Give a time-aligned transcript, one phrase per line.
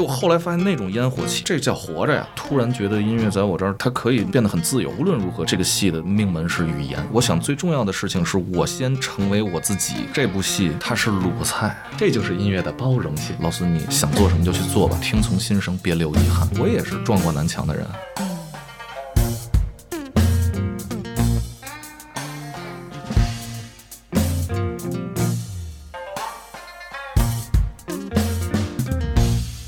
[0.00, 2.26] 哎，我后来发现那种烟火气，这叫活着呀！
[2.34, 4.90] 突然觉得音乐在我这儿，它可以变得很自由。
[4.98, 6.98] 无论如何，这个戏的命门是语言。
[7.12, 10.06] 我想最重要的事情是我先成为我自己。
[10.14, 13.36] 这部戏它是鲁菜，这就是音乐的包容性。
[13.40, 16.48] 老孙，你想做什么就去做吧，听从心声，别留遗憾。
[16.58, 17.86] 我也是撞过南墙的人。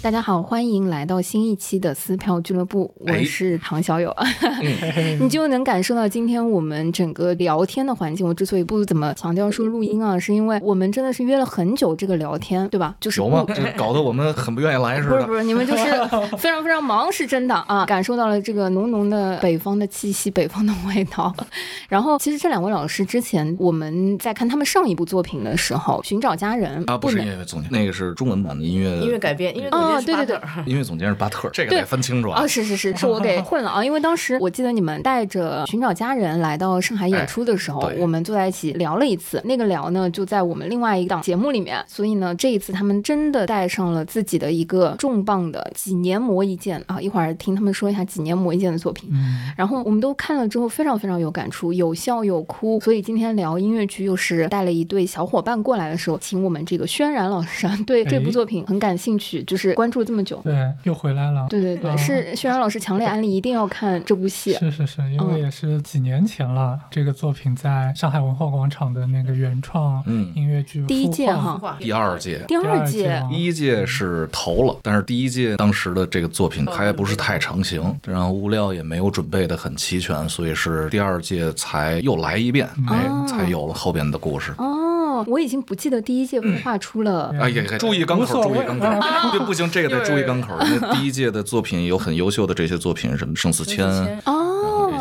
[0.02, 4.12] 大家好，欢迎来到新一期的撕票俱乐部，我是唐小友。
[5.20, 8.26] 你就能感受到今天我们整个聊天的环境。
[8.26, 12.96] 我之所以不怎么强调说录音啊，是因为我们真的是约了很久这个聊天，对吧？
[12.98, 13.46] 就是有吗？
[13.54, 15.14] 就 搞得我们很不愿意来似的。
[15.14, 15.84] 不是不是，你们就是
[16.36, 17.86] 非常非常忙，是真的啊！
[17.86, 21.32] 感受到了这个浓浓的北方的气息，北方的味道。
[21.88, 32.42] 然后，其实这两位老师之前我们在看他们上一部作品的时候，《寻找家人》啊，不是音乐总监，那个是中文版的音乐音乐改编，音乐哦，对对对，音乐总监是巴特，这个得分清楚啊。
[32.42, 39.40] 哦，是是是，是我给混了啊，因为当时我记得你们带着《寻找家人》来到上海演出的时候，我们坐在一起聊了一次。
[39.44, 41.82] 那个聊呢，就在我们另外一档节目里面。
[41.86, 47.00] 所以呢，这一次他们真的带上了自己的一个重磅的几年磨一剑啊！
[47.00, 49.08] 一会儿听他们说一下几年磨一剑的作品。
[49.12, 52.80] 嗯，然后我们都看了之后非常非常有感触，有笑有哭。
[52.80, 60.40] 所以今天聊音乐剧，又是带了一对小伙伴过来的时候，请我们这个轩然老师对这部作品很感兴趣，就是关注这么久。
[60.44, 61.44] 对，又回来了。
[61.50, 64.52] 对对对，是轩然老师强烈安利，一定要看这部戏。
[64.54, 70.00] 是是是，因为也是几年前了，这个作品在上海文化广场的那个原创
[70.36, 84.54] 音乐剧第一届哈，第二届，第二届，第一届是投了，但是第一届当时的这个作品还不是太成型，然后物料也没有准备的很齐全，所以是第二届才又来一遍，哎，才有了后边的故事。
[84.58, 84.76] 哦，
[85.26, 87.34] 我已经不记得第一届文化出了。
[87.40, 88.86] 哎呀，注意港口，注意港口，
[89.32, 90.56] 对，不行，这个得注意港口。
[90.58, 93.86] 那第一届的作品有很优秀的这些作品，什么盛思谦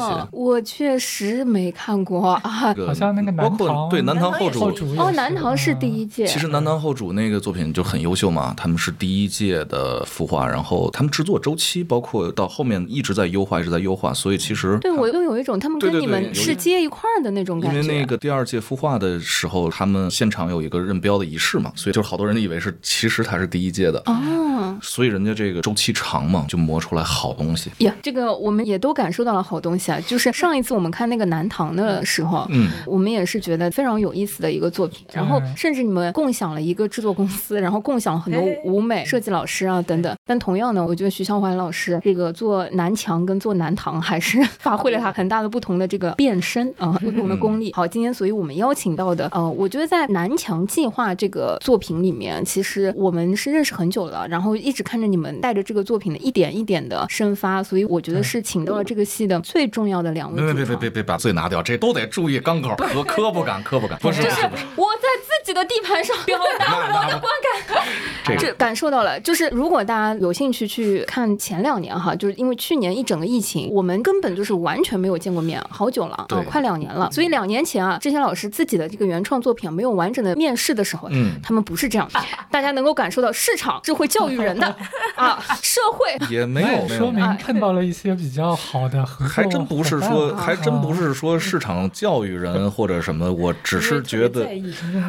[0.02, 2.74] 哦，我确实没看过啊。
[2.86, 4.66] 好像那个南唐，对南唐后主
[4.98, 6.26] 哦，南唐是第一届。
[6.26, 17.82] 其实南唐后主那个作品就很优秀嘛，他们是第一届的孵化，然后他们制作周期，包括到后面一直在优化，一直在优化，所以其实对我又有一种他们跟你们是接一块儿的那种感觉。
[17.82, 27.94] 因为那个第二届孵化的时候，他们现场有一个认标的仪式嘛，所以就是好多人以为是其实他是第一届的哦，所以人家这个周期长嘛，就磨出来好东西呀。
[28.02, 40.16] 这个我们也都感受到了好东西啊，就是上一次我们看那个南唐的时候，嗯，我们也是觉得非常有意思的一个作品，然后甚至你们共享了一个制作公司，然后共享了很多舞美设计老师啊等等。
[40.26, 47.72] 但同样呢，我觉得徐小环老师这个做南墙跟做南唐还是 发挥了他很大的不同的这个变身啊，不同的功力。
[47.74, 60.42] 好，今天所以我们邀请到的，呃，我觉得在南墙计划这个作品里面，其实我们是认识很久了，然后一直看着你们带着这个作品的一点一点的生发，所以我觉得是请到了这个戏的最重要的两位。
[60.42, 63.98] 别别别别别把罪拿掉，这都得注意钢口和磕不敢磕不敢。
[64.00, 67.32] 不是不是不是，我在自己的地盘上表达我的观
[67.74, 69.20] 感，这感受到了。
[69.22, 77.10] 就是如果大家有兴趣去看前两年哈，就是因为去年一整个疫情，我们根本就是完全没有见过面，好久了啊，快两年了。
[77.12, 82.10] 所以两年前啊，这些老师自己的这个原创作品没有完整的面世的时候，嗯，他们不是这样，
[82.50, 84.76] 大家能够感受到市场是会教育人的
[85.16, 94.48] 啊，社会也没有说明看到了一些比较好的合作，还真不是说，还真不是说市场教育人或者什么，我只是觉得，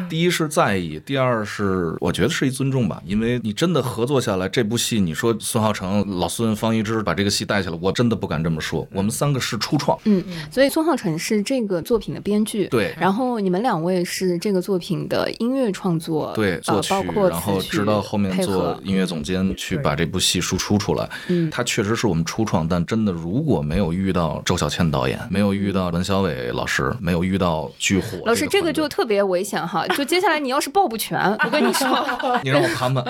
[0.09, 31.87] 第一是在意，第二是我觉得是一尊重吧，因为你真的合作下来，这部戏你说孙浩成、老孙、方一之把这个戏带起来，我真的不敢这么说，我们三个是初创，嗯，所以孙浩成是这个作品的编剧，对，然后你们两位是这个作品的音乐创作，对，作曲，包括然后直到后面做音乐总监去把这部戏输出出来，嗯，他确实是我们初创，但真的如果没有遇到周小倩导演，没有遇到文小伟老师，没有遇到巨火老师，这个就特别危险哈，就接下来你要是抱不全，我跟你说，
[32.43, 33.03] 你让我盘盘，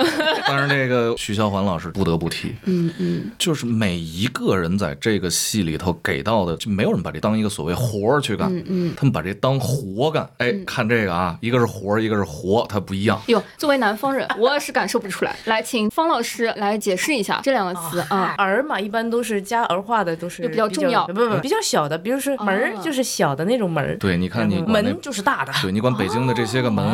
[0.47, 13.21] 但是那个徐小环老师不得不提，嗯嗯，就是每一个人在这个戏里头给到的，就没有人把这当一个所谓活儿去干，嗯嗯，他们把这当活干，哎，看这个啊，一个是活儿，一个是活，它不一样。
[13.27, 15.35] 哟，作为南方人，我是感受不出来。
[15.45, 18.35] 来，请方老师来解释一下这两个词啊。
[18.37, 23.97] 儿嘛，一般都是加儿化的，都是比较重要，不不，比较小的，比如说门儿就是小的那种门儿。
[23.97, 25.51] 对，你看你门就是大的。
[25.61, 26.85] 对你管北京的这些个门，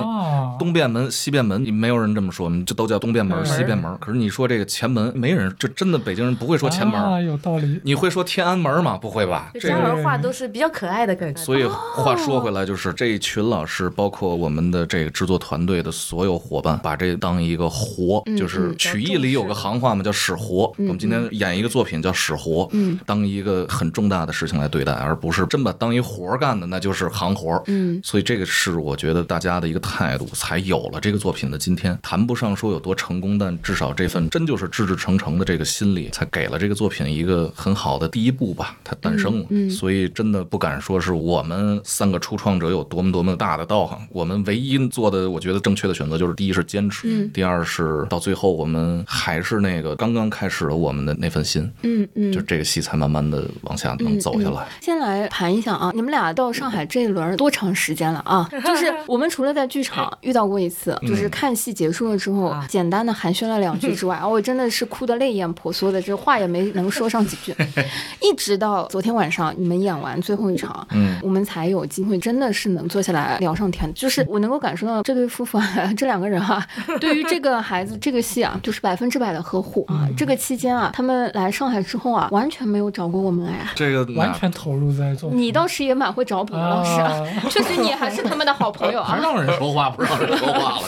[0.58, 3.96] 东便门、西便门，没有人这么说，就都叫东便门、西便门。
[4.00, 7.80] 可是你说这个前门，没人，这真的北京人不会说前门啊，有道理。
[7.84, 8.98] 你会说天安门吗？
[8.98, 9.52] 不会吧？
[9.60, 11.42] 这门话都是比较可爱的感觉。
[11.42, 20.72] 所以话说回来，就是这一群老师，包括我们的这个制作团队的所有伙伴，把这当一个活，就是曲艺里有个行话嘛，叫使活。
[20.78, 22.70] 我们今天演一个作品叫使活，
[23.06, 27.62] 当一个很重大的事情来对待，而不是真把当一活干的，那就是行活。
[27.68, 31.98] 嗯，所以这个是我觉得大家的一个态度，才有了这个作品的今天。
[32.01, 39.45] 谈不上说有多成功，但至少这份真就是志志诚诚的这个心理，才给了这个作品一个很好的第一步吧，它诞生了。
[39.50, 44.00] 嗯，所以真的不敢说是我们三个初创者有多么多么大的道行。
[44.12, 51.69] 我们唯一做的，我觉得正确的选择就是：第一是坚持，第二是到最后我们还是那个刚刚开始了我们的那份心。
[51.83, 54.66] 嗯嗯，就这个戏才慢慢的往下能走下来。
[54.82, 58.50] 先来盘一下啊，你们俩到上海这一轮多长时间了啊？
[58.66, 67.56] 就是 我们除了在剧场遇到过一次，就是看戏结束了之后，简单的寒暄了两句之外， 我真的是哭得泪眼婆娑的，这话也没能说上几句。
[68.22, 73.92] 一直到昨天晚上你们演完最后一场，嗯，我们才有机会真的是能坐下来聊上天。
[73.94, 76.66] 就是我能够感受到这对夫妇啊这两个人啊，
[77.00, 80.08] 对于这个孩子这个戏啊，就是百分之百的呵护啊。
[80.18, 85.31] 这个期间啊，他们来上海之后啊，完全没有找过我们来，这个完全投入在做。
[85.31, 87.01] 你倒是也蛮会找补的，老师，
[87.50, 89.18] 确实你还是他们的好朋友啊。
[89.22, 90.88] 让人说话 不让人说话了，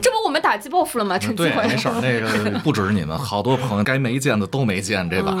[0.00, 1.18] 这不我们打击报复了吗？
[1.18, 5.32] 陈对，没事儿，那个 不只是你们，好多朋友该没见的都没见这把，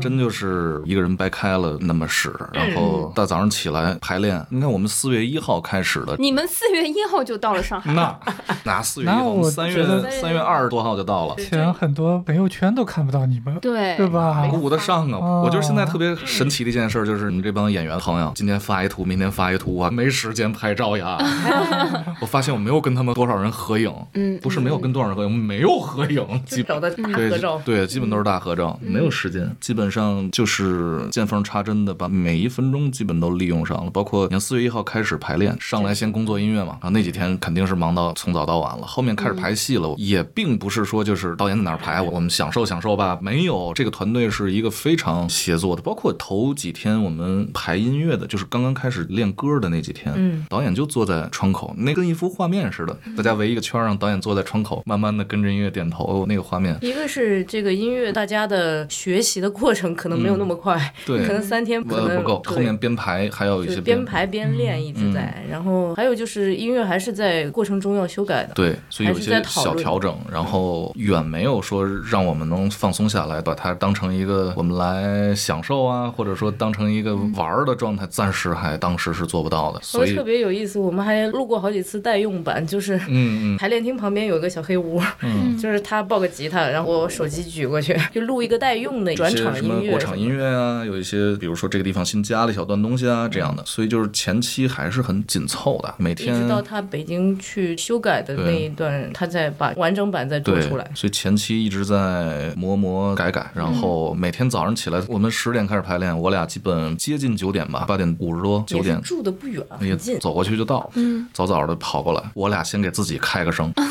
[0.00, 2.32] 真就是一个人掰开了那么使。
[2.52, 8.18] 然后大早上起来排练，你看我们四月一号开始的，你们四月一号就到了上海，那
[8.64, 9.42] 哪四月一号？
[9.44, 11.34] 三月三月二十多号就到了。
[11.36, 14.46] 前很多朋友圈都看不到你们，对对吧？
[14.50, 15.42] 顾得上啊！
[15.42, 21.18] 我就是现在特别神奇的一件事，就是你们这帮演员朋友，今天发一图，明天发一图啊，没时间拍照呀。
[22.20, 33.90] 我发现我没有跟他们多少人合影，嗯，不是没有跟多少人合影，没有合影，基本的大合照，对，基本都是大合照，没有时间，基本上就是见缝插针的把每一分钟基本都利用上了。
[33.90, 38.86] 包括你看四月一号开始排练，上来先工作音乐嘛，然后那几天肯定是忙到从早到晚了。
[38.86, 43.72] 后面开始排戏了，也并不是说就是导演在哪儿排，我们享受享受吧，没有。
[43.74, 56.76] 这个团队是一个非常协作的，包括头几天我们排音乐的，就是刚刚开始练歌的那几天，嗯，导演就坐在窗口，那跟一幅画面似的，大家围一个圈，让导演坐在窗口，慢慢的跟着音乐点头，那个画面。
[56.80, 80.78] 一个是这个音乐，大家的学习的过程可能没有那么快，对， 可能三天可能不够，后面编排还有一些编排编练一直在，然后还有就是音乐还是在过程中要修改的，对，所以有些小调整，然后远没有说让我们能放松下来，把它当成一个我们来享受啊，或者说当成一个玩儿的状态，暂时还当时是做不到的，所以特别有意思。
[80.78, 113.72] 我们还录过好几次代用版，就是嗯 排练厅旁边有一个小黑屋，嗯， 就是他抱个吉他，然后我手机举过去 就录一个代用的转场音乐，过场音乐啊，有一些比如说这个地方新加了一小段东西啊这样的，所以就是前期还是很紧凑的，每天一直到他北京去修改的那一段，他再把完整版再做出来，所以前期一直在磨磨改改，然后每天早上起来，我们十点开始排练，我俩基本接近九点吧，八点五十多九点住的不远，很近，走过去就到，嗯，早早的跑过来，我俩先给自己开个声。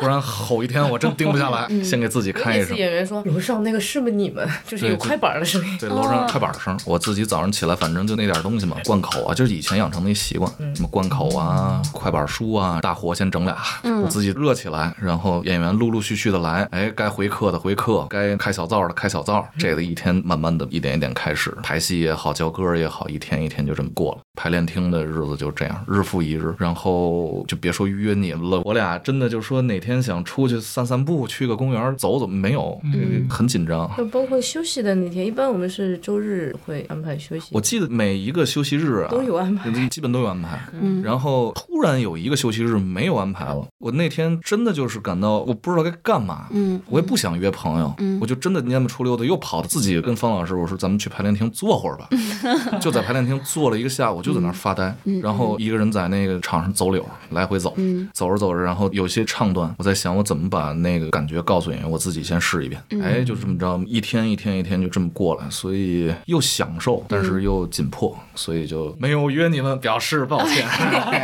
[0.00, 2.74] 不然吼一天我真定不下来，先给自己开一声。
[2.74, 4.48] 演员说：“楼上那个是不是你们？
[4.66, 6.74] 就是有快板的声音。”对，楼上快板的声。
[6.86, 13.58] 我自己早上起来，反正就那点东西嘛，灌口啊，就是以前养成的一习惯，什么灌口啊、快板书啊，大伙先整俩，
[14.02, 24.22] 我自己热起来，然后演员陆陆续续的来，哎，该回课的回课，该开小灶的开小灶，这个一天慢慢的一点一点开始排戏也好，教歌也好，一天一天就这么过了。
[24.40, 26.54] 排练厅的日子就这样，日复一日。
[26.56, 32.80] 然后就别说约你们了，我俩真的就说哪天想出去散散步，去个公园走走，没有，
[33.28, 33.90] 很紧张。
[33.98, 37.50] 就包括休息的那天，一般我们是周日会安排休息。
[37.52, 40.58] 我记得每一个休息日啊都有安排，基本都有安排。
[40.80, 41.02] 嗯。
[41.02, 46.46] 然后突然有一个休息日没有安排了，我那天真的就是感到我不知道该干嘛。
[46.50, 46.80] 嗯。
[46.86, 52.08] 我也不想约朋友，我就真的蔫不出溜的又跑到自己跟方老师我说咱们去排练厅坐会儿吧，
[52.80, 57.74] 就在排练厅坐了一个下午，就在那儿发呆，然后一个人在那个场上走柳，来回走，
[58.12, 70.66] 走着走着，然后有些唱段，我在想我怎么把那个感觉告诉演员，我自己先试一遍，哎，就这么着，一天一天一天就这么过来，所以又享受，但是又紧迫，所以就没有约你们，表示抱歉。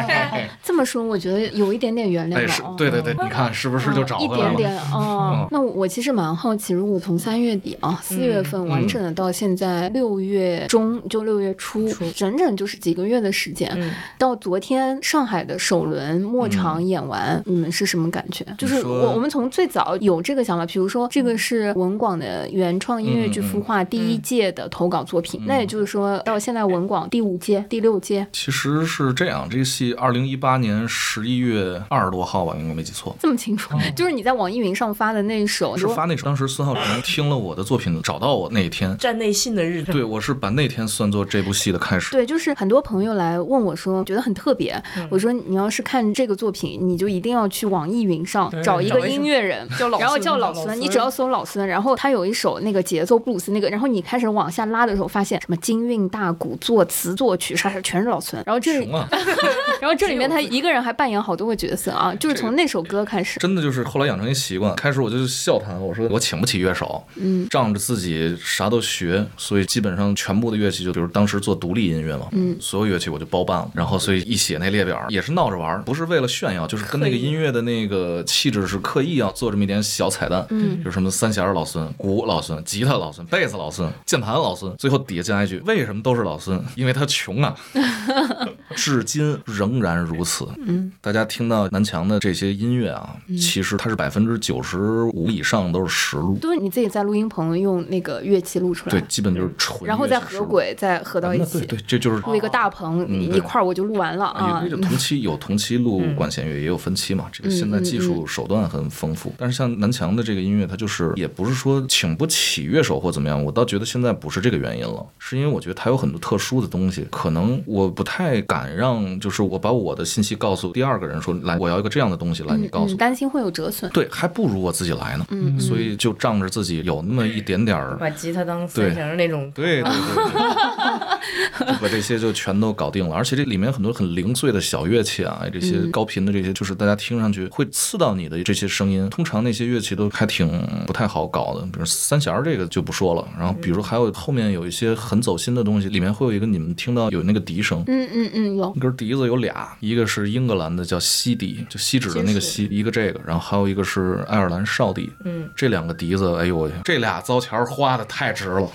[0.63, 2.75] 这么说，我觉得有一点点原谅了。
[2.77, 4.53] 对对对，你看是不是就找回来了？
[4.53, 5.49] 一点点哦。
[5.51, 13.75] 那我其实蛮好奇，如果从三月底啊，四月份完整的到现在六月中，就六月初，整整就是几个月的时间，
[14.19, 18.45] 到昨天上海的首轮末场演完，你们是什么感觉？
[18.59, 28.27] 就是我我们从最早有这个想法，比如说这个是文广的原创音乐剧孵化第一届的投稿作品，那也就是说到现在文广第五届、第六届。
[28.33, 33.17] 其实是这样，这个戏二零一八年十一月二十多号吧，应该没记错。
[33.21, 36.25] 这么清楚，就是你在网易云上发的那一首，是发那首。
[36.25, 39.93] 当时孙浩辰听了我的作品，找到我那一天，站内信的日子。
[39.93, 42.13] 对，我是把那天算作这部戏的开始。
[42.13, 44.83] 对，就是很多朋友来问我说，觉得很特别。
[45.11, 49.67] 我说你要是看这个作品，你就一定要去网易云上找一个音乐人，
[50.01, 58.43] 然后叫老孙，你只要搜老孙，然后他有一首那个节奏布鲁斯那个，然后你开始往下拉的时候，发现什么京韵大鼓、作词作曲啥啥全是老孙。
[58.47, 58.81] 然后这，
[59.81, 63.39] 然后这里面他 一个人还扮演好多个角色啊，就是从那首歌开始。
[63.41, 73.71] 真的就是后来养成一习惯，开始我就笑他，我说我请不起乐手，嗯，仗着自己啥都学，所以基本上全部的乐器就比如当时做独立音乐嘛，嗯，所有乐器我就包办了。
[73.75, 86.63] 然后所以一写那列表也是闹着玩，不是为了炫耀，就是跟那个音乐的那个气质是刻意要做这么一点小彩蛋，嗯，就什么三弦老孙、鼓老孙、吉他老孙、贝斯老孙、键盘老孙，最后底下加一句为什么都是老孙？
[86.77, 87.57] 因为他穷啊，
[88.75, 90.49] 至今仍然如此。
[90.59, 104.63] 嗯，大家听到南墙的这些音乐啊，其实它是百分之九十五以上都是实录，都是你自己在录音棚用那个乐器录出来，对，基本就是纯，然后再合轨，再合到一起，对，这就是录一个大棚一块儿我就录完了啊。
[104.65, 109.35] 因为同期 有同期录管弦乐，也有分期嘛，这个现在技术手段很丰富。
[109.37, 125.27] 但是像南墙的这个音乐，它就是也不是说请不起乐手或怎么样，我倒觉得现在不是这个原因了，是因为我觉得它有很多特殊的东西，可能我不太敢让，就是我把我的信息告诉第二个人说，来，我要一个这样的东西来，你告诉，担心会有折损，对，还不如我自己来呢。
[125.31, 129.91] 嗯，所以就仗着自己有那么一点点儿，把吉他当三弦那种，对对对，
[131.59, 133.15] 就把这些就全都搞定了。
[133.15, 140.49] 而且这里面很多很零碎的小乐器啊，这些高频的这些，就是大家听上去会刺到你的这些声音，通常那些乐器都还挺
[140.87, 143.27] 不太好搞的，比如三弦这个就不说了。
[143.39, 148.73] 然后比如还有后面有一些很走心的东西，里面会有一个你们听到有那个笛声，嗯嗯嗯，有。
[148.77, 158.71] 一根笛子有俩，一个是英格兰的叫西笛，就锡纸的那个锡，一个这个，然后还有一个是爱尔兰哨笛，嗯，这两个笛子，哎呦我去，这俩糟钱花的太值了，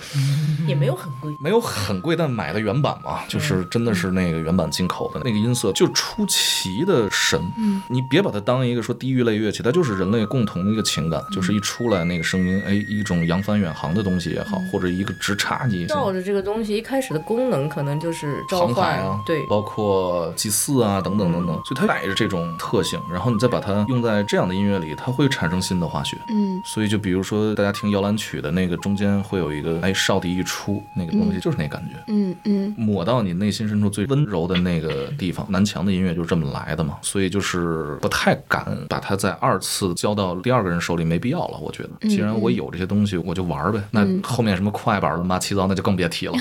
[0.66, 46.34] 也没有很贵，没有很贵，但买的原版嘛，就是真的是那个原版进口的那个音色就出奇的神，嗯，你别把它当一个说地狱类乐器，它就是人类共同的一个情感，就是一出来那个声音，哎，一种扬帆远航的东西也好，或者一个直插你，照着这个东西一开始的功能可能就是航海啊，对，包括祭祀啊等等等等，所以它带着这种特性，然后你再把它用在这样的音乐里，它会产生新的化学，嗯，所以就比如说大家听摇篮曲的那个中间会有一个哎哨笛一出那个东西就是那感觉，嗯嗯，抹到你内心深处最温柔的那个地方，南墙的音乐就是这么来的嘛，所以就是不太敢把它在二次交到第二个人手里，没必要了，我觉得，既然我有这些东西，我就玩呗，那后面什么快板乱七八糟那就更别提了。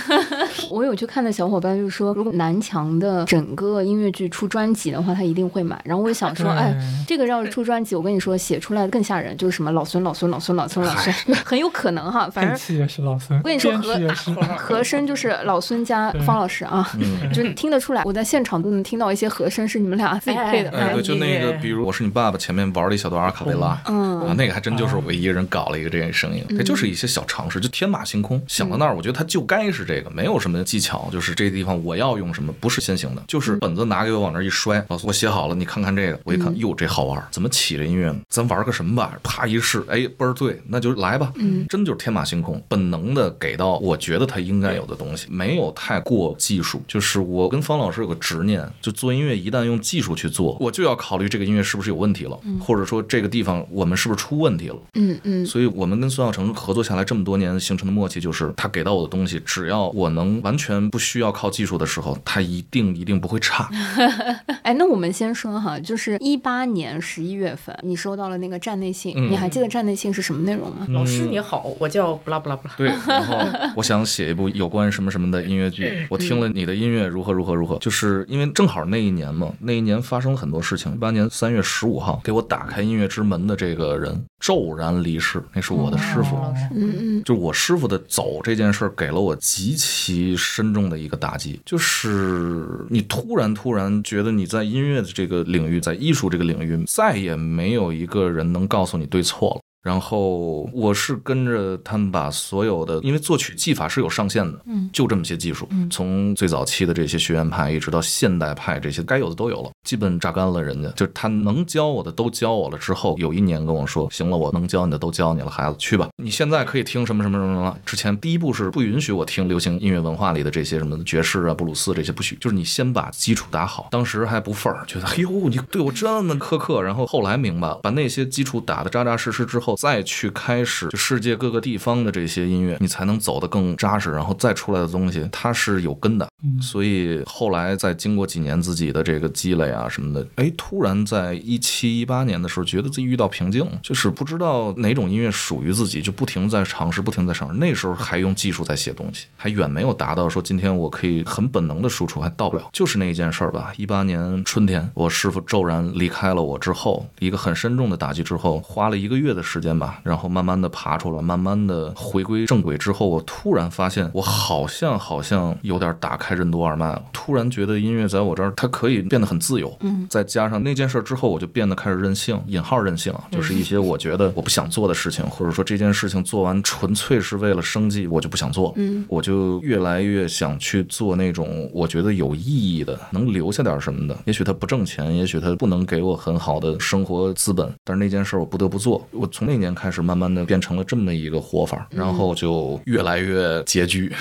[0.71, 5.79] 我有去看的小伙伴就是说，如果南墙的整个音乐剧出专辑的话，他一定会买。
[5.83, 6.75] 然后我就想说，哎，
[7.07, 11.13] 这个要是出专辑，我跟你说，写出来更吓人，就是什么老孙、老孙、老孙、老孙、老孙，
[11.43, 12.29] 很有可能哈。
[12.29, 13.37] 反正也是老孙。
[13.39, 16.89] 我跟你说，和和声就是老孙加方老师啊，
[17.33, 18.03] 就听得出来。
[18.05, 20.71] 我在现场都能听到一些和声是你们俩自己配的。
[20.71, 38.19] 哎，对，就那个，比如我是你爸爸，前面玩了一小段阿卡贝拉，嗯，啊，那个还真就是我一个人搞了一个这个声音，它就是一些小尝试，就天马行空想到那儿，我觉得它就该是这个，没有什么技巧，就是这个地方我要用什么，不是先行的，就是本子拿给我往那一摔，老师我写好了，你看看这个，我一看，哟，这好玩，怎么起这音乐呢？
[38.29, 39.17] 咱玩个什么吧？
[39.23, 63.69] 啪一试，哎，倍儿对，那就来吧，嗯，真就是天马行空，本能的给到我觉得他应该有的东西，没有太过技术，就是我跟方老师有个执念，就做音乐一旦用技术去做，我就要考虑这个音乐是不是有问题了，或者说这个地方我们是不是出问题了，嗯嗯，所以我们跟孙耀成合作下来这么多年形成的默契，就是他给到我的东西，只要我能完全不需要靠技术的时候，他一定一定不会差。
[64.63, 70.85] 哎，那我们先说哈，就是一八年十一月份，你收到了那个站内信，你还记得站内信是什么内容吗？
[70.89, 72.73] 老师你好，我叫布拉布拉布拉。
[72.75, 73.37] 对，然后
[73.75, 80.93] 我想写一部有关什么什么的音乐剧， 我听了你的音乐如何如何如何，就是因为正好那一年嘛，那一年发生了很多事情。
[80.93, 86.35] 一八年三月十五号，给我打开音乐之门的这个人骤然离世，那是我的师傅，
[86.75, 99.61] 嗯嗯，就我师傅的走这件事儿，给了我极其深重的一个打击，就是你突然突然觉得你在音乐的这个领域，在艺术这个领域，再也没有一个人能告诉你对错了。
[99.81, 110.89] 然后我是跟着他们把所有的，因为作曲技法是有上限的，嗯，就这么些技术，从最早期的这些学院派一直到现代派，这些该有的都有了，基本榨干了人家。
[110.89, 117.77] 就是他能教我的都教我了之后，有一年跟我说，行了，我能教你的都教你了，孩子去吧，你现在可以听什么什么什么什么了。
[117.83, 123.87] 之前第一步是不允许我听流行音乐文化里的这些什么爵士啊、布鲁斯这些不许，就是你先把基础打好。
[123.89, 126.83] 当时还不忿儿，觉得哎呦，你对我这么苛刻。
[126.83, 134.11] 然后后来明白了，把那些基础打得扎扎实实之后，再去开始就世界各个地方的这些音乐，你才能走得更扎实。
[134.11, 136.27] 然后再出来的东西，它是有根的。
[136.61, 147.59] 所以后来再经过几年自己的这个积累啊什么的，哎，突然在一七一八年的时候，觉得自己遇到瓶颈，就是不知道哪种音乐属于自己，就不停在尝试，不停在尝试。
[147.59, 152.67] 那时候还用技术在写东西，还远没有达到说今天我可以很本能的输出，还到不了。
[152.73, 153.71] 就是那一件事儿吧。
[153.77, 167.01] 一八年春天，我师傅骤然离开了我之后，一个很深重的打击之后，花了一个月的时间吧，然后慢慢的爬出来，慢慢的回归正轨之后，我突然发现，我好像好像有点打开任督二脉了。
[167.13, 169.71] 突然觉得音乐在我这儿，它可以变得很自由。
[169.81, 178.73] 嗯，再加上那件事之后，我就变得开始任性，引号任性，就是一些我觉得我不想做的事情，或者说这件事情做完纯粹是为了生计，我就不想做。
[178.77, 184.17] 嗯，我就越来越想去做那种我觉得有意义的，能留下点什么的。
[184.25, 189.05] 也许它不挣钱，也许它不能给我很好的生活资本，但是那件事我不得不做。
[189.11, 194.15] 我从那年开始，慢慢的变成了这么一个活法，然后就越来越拮据，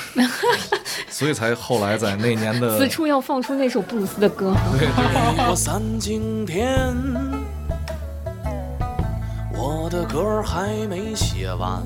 [1.08, 2.76] 所以才后来在那年的。
[2.76, 4.52] 此处要放出那首布鲁斯的歌。
[5.49, 6.92] 我三更天，
[9.56, 11.80] 我的歌还没写完，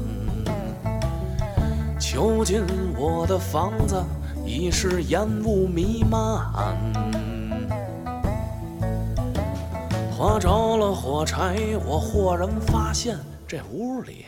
[2.01, 2.63] 囚禁
[2.97, 4.03] 我的房子
[4.47, 6.19] 已是烟雾弥漫。
[10.17, 14.25] 划着了火柴，我豁然发现这屋里。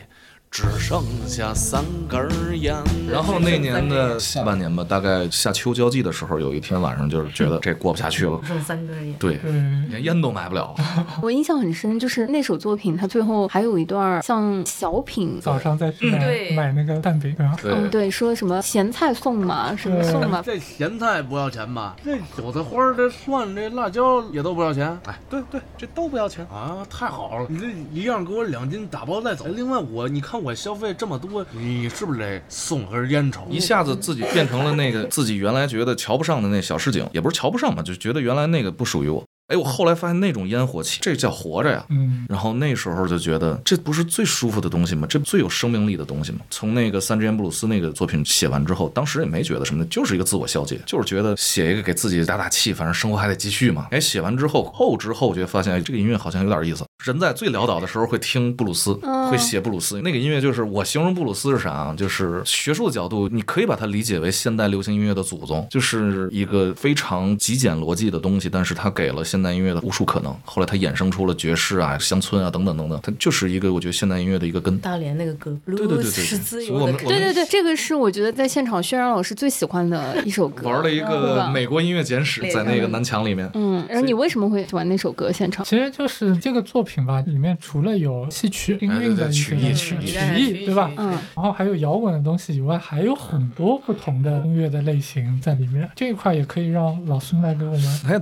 [0.57, 2.27] 只剩下三根
[2.59, 2.75] 烟。
[3.07, 9.39] 然后那年的下半年吧，大概夏秋交际的时候，有一天晚上，就是觉得这过不下去了，剩三根烟，对，
[9.87, 10.73] 连烟都买不了。
[11.21, 20.41] 我印象很深，就是那首作品，它最后还有一段像小品，早上在买买那个蛋饼，嗯，对，说什么咸菜送嘛，什么送嘛。
[20.43, 21.95] 这咸菜不要钱吧？
[22.03, 24.87] 这韭菜花、这蒜、这辣椒也都不要钱。
[25.05, 26.83] 哎，对对，这都不要钱啊！
[26.89, 29.45] 太好了，你这一样给我两斤打包带走。
[29.49, 30.41] 另外，我你看。
[30.46, 33.47] 我消费这么多，你是不是得送根烟抽？
[33.49, 39.23] 一下子自己变成了那个自己原来觉得瞧不上的那小市井，也不是瞧不上吧，就觉得原来那个不属于我。
[39.47, 41.85] 哎，我后来发现那种烟火气，这叫活着呀。
[41.87, 42.25] 嗯。
[42.27, 45.07] 然后那时候就觉得，这不是最舒服的东西吗？
[45.09, 46.39] 这最有生命力的东西吗？
[46.49, 53.87] 从那个三支烟布鲁斯那个作品写完之后，当时也没觉得什么，就是一个自我消解，就是觉得写一个给自己打打气，反正生活还得继续嘛。
[53.91, 56.83] 哎，写完之后后知后觉，发现这个音乐好像有点意思。
[57.05, 60.01] 人在最潦倒的时候会听布鲁斯，会写布鲁斯。
[60.01, 61.95] 那个音乐就是我形容布鲁斯是啥啊？
[61.97, 70.35] 就是学术的角度，你可以把它理解为现代流行音乐的祖宗，就是一个非常极简逻辑的东西，但是它给了现代音乐的无数可能。
[70.43, 74.77] 后来它衍生出了爵士啊、乡村啊等等等等，它就是一个我觉得现代音乐的一个根。
[74.79, 76.93] 大连那个歌，对对对对，是自由的。
[76.93, 80.67] 对对对，这个是我觉得在现场渲染老师最喜欢的一首歌。
[80.69, 83.49] 玩了一个美国音乐简史，在那个南墙里面。
[83.53, 85.31] 嗯，然后你为什么会喜欢那首歌？
[85.31, 87.57] 现场其实就是这个作品吧，里面。
[87.59, 90.89] 除了有戏曲、音韵的曲艺、曲艺，对吧？
[90.95, 95.89] 嗯，然后还有摇滚的东西以外，还有很多不同的音乐的类型在里面。
[95.95, 97.81] 这一块也可以让老孙来给我们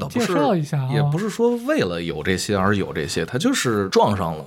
[0.09, 0.89] 介绍一下啊。
[0.91, 4.45] 也不是说为了有这些而有这些，它就是撞上了。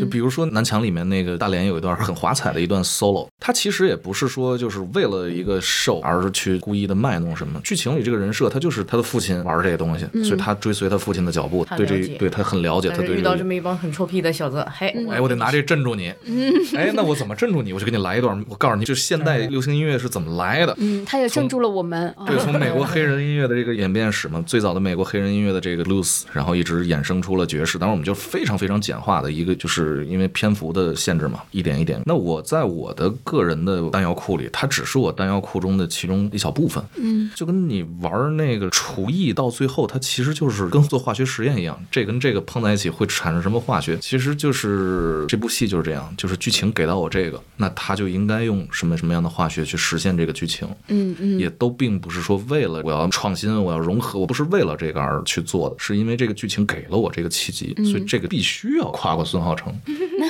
[0.00, 7.60] 就比如说南墙里面那个大连有一段很华彩的一段 solo，它其实也不是说就是为了一个 show 而去故意的卖弄什么。
[7.62, 12.88] 剧情里这个人设他就是他的父亲玩这些东西，所以他追随他父亲的脚步，对这对他很了解。
[12.90, 14.28] 他对遇到这么一帮很臭屁的。
[14.38, 16.12] 小子，嘿，哎，我得拿这镇住你。
[16.24, 17.72] 嗯，哎，那我怎么镇住你？
[17.72, 18.44] 我就给你来一段。
[18.48, 20.74] 我告诉你，就是现代流行音乐是怎么来的。
[20.78, 22.14] 嗯，他也镇住了我们。
[22.26, 27.76] 对，从美国黑人音乐的这个演变史嘛，最早的美国黑人音乐的这个 blues，然后一直衍生出了爵士。
[27.78, 32.00] 当然，我们就非常非常简化的一个，就是因为篇幅的限制嘛，一点一点。
[32.06, 36.82] 那我在我的个人的弹药库里，它只是我弹药库中的其中一小部分。
[36.96, 43.98] 嗯，就跟你玩那个厨艺，到最后它其实就是跟做化学实验一样，这跟这个碰在一起会产生什么化学？
[43.98, 44.28] 其实。
[44.38, 50.68] 就是这部戏就是这样，就是剧情给到我这个，那他就应该用什么什么样的化学去实现这个剧情？
[50.88, 59.72] 嗯嗯，也都并不是说为了我要创新，我要融合，我不是为了这个而去做的，是因为这个剧情给了我这个契机，所以这个必须要跨过孙浩成。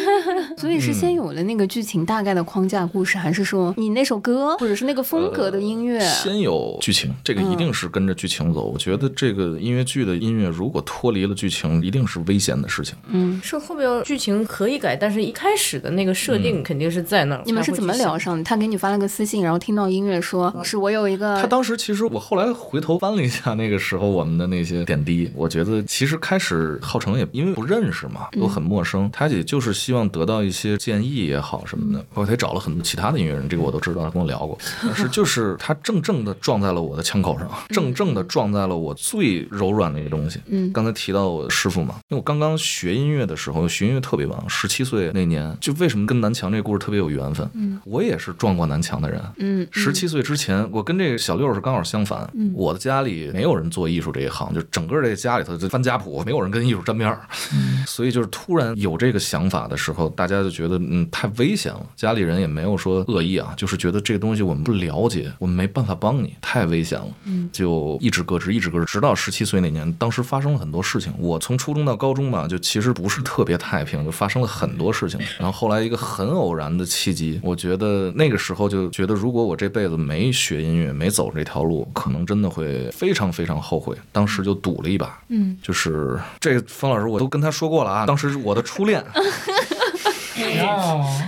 [0.57, 6.01] 所以是先有了那个剧情大概的框架故事，还是说你那首歌或者是那个风格的音乐？
[6.01, 8.65] 先有剧情，这个一定是跟着剧情走。
[8.65, 12.97] 我觉得这个音乐剧的音乐如果脱离了剧情，一定是危险的事情。
[13.09, 17.43] 嗯，是后边剧情可以改，但是一开始的那个设定肯定是在那儿。
[17.47, 18.43] 你们是怎么聊上的？
[18.43, 21.41] 他给你发了个私信，然后听到音乐说是我有一个。
[21.41, 34.59] 他当时其实我后来回头翻了一下那个时候我们的那些点滴，我觉得其实开始浩成也因为不认识嘛，都很陌生，他也就是希望得到一些建议也好什么的，包括他也找了很多其他的音乐人，这个我都知道，他跟我聊过。
[34.83, 40.41] 但 是就是他正正的撞在了我的枪口上，正正的撞在了我最柔软的一个东西。
[40.49, 47.49] 嗯，刚才提到我的师傅嘛，因为我刚刚学音乐的时候，学音乐特别晚，十七岁那年，就为什么跟南墙这个故事特别有缘分？
[47.55, 49.23] 嗯，我也是撞过南墙的人。
[49.37, 52.29] 嗯，十七岁之前，我跟这个小六是刚好相反。
[52.35, 57.21] 嗯，我的家里没有人做艺术这一行，就整个这家里头就翻家谱，没有人跟艺术沾边儿。
[57.55, 61.87] 嗯， 所以就是突然有这个想法的时候，大家就觉得嗯太危险了。
[61.95, 67.07] 家里人也没有说恶意啊，就是觉得这个东西我们不了解，我们没办法帮你，太危险了。
[67.25, 71.13] 嗯，就一直搁置，一直搁置，直到十七岁那年，当时发生了很多事情。
[71.19, 75.18] 我从初中到高中吧，就其实不是特别太平，就发生了很多事情。
[75.39, 83.97] 然后后来一个很偶然的契机，我觉得那个时候就觉得，如果我这辈子没学音乐，没走这条路，可能真的会非常非常后悔。
[84.13, 89.05] 当时就赌了一把，嗯，就是 这个方老师我都跟他说过了啊，当时我的初恋。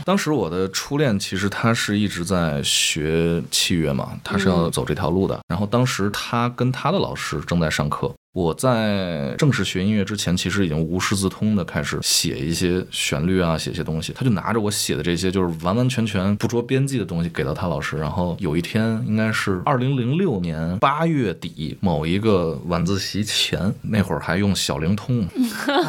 [0.04, 5.38] 当时我的初恋其实他是一直在学器乐嘛，他是要走这条路的。
[5.48, 8.12] 然后当时他跟他的老师正在上课。
[8.32, 14.12] 我在正式学音乐之前，其实已经无师自通的开始写一些旋律啊，写一些东西。
[14.12, 17.98] 他就拿着我写的这些，就是完完全全不着边际的东西给到他老师。
[17.98, 25.26] 然后有一天，应该是二零零六年八月底某一个晚自习前，那会儿还用小灵通，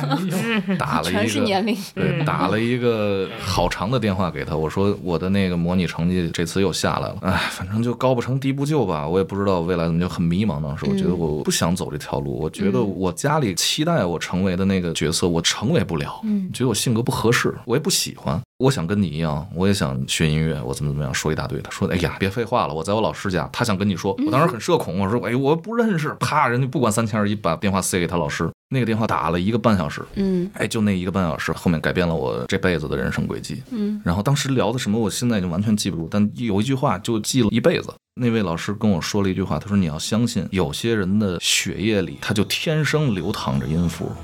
[0.80, 1.45] 打了一个
[1.93, 4.58] 对，打了一个好长的电话给他。
[4.58, 9.08] 我说我的那个模拟成绩这次又下来了，哎，反正就高不成低不就吧。
[9.08, 10.60] 我也不知道未来怎么，就很迷茫。
[10.60, 12.31] 当时我觉得我不想走这条路。
[12.32, 16.20] 我觉得我家里期待我成为的那个角色，我成为不了。
[16.24, 18.39] 嗯，觉得我性格不合适，我也不喜欢。
[18.58, 21.60] 我想跟你一样，我也想学音乐，我怎么怎么样，说一大堆。
[21.62, 28.50] 他说：“哎呀，别废话了，我在我老师家，他想跟你说。”我当时很社恐，我说：“哎，我不认识。”啪，人家不管三七二十一，把电话塞给他老师。
[28.73, 33.62] 那个电话打了一个半小时，嗯，哎，就那一个半小时，后面改变了我这辈子的人生轨迹。
[33.69, 37.93] 嗯，然后当时聊的什么，我现在已经完全记不住，但有一句话就记了一辈子。
[38.13, 44.10] 那位老师跟我说了一句话，他说：“你要相信，有些人的血液里，他就天生流淌着音符。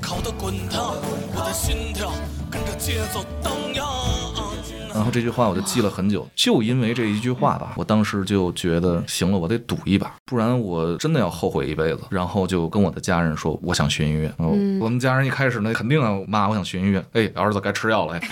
[0.00, 0.96] 烤得滚烫，
[1.34, 2.12] 我的心跳
[2.50, 4.33] 跟着节奏荡漾。
[4.94, 12.00] 然后这句话我就记了很久， 就因为这一句话吧，我当时就觉得行了，我得赌一把，不然我真的要后悔一辈子。
[12.10, 14.32] 然后就跟我的家人说，我想学音乐。
[14.80, 17.04] 我们家人一开始呢肯定啊，妈，我想学音乐。
[17.12, 18.18] 哎，儿子该吃药了。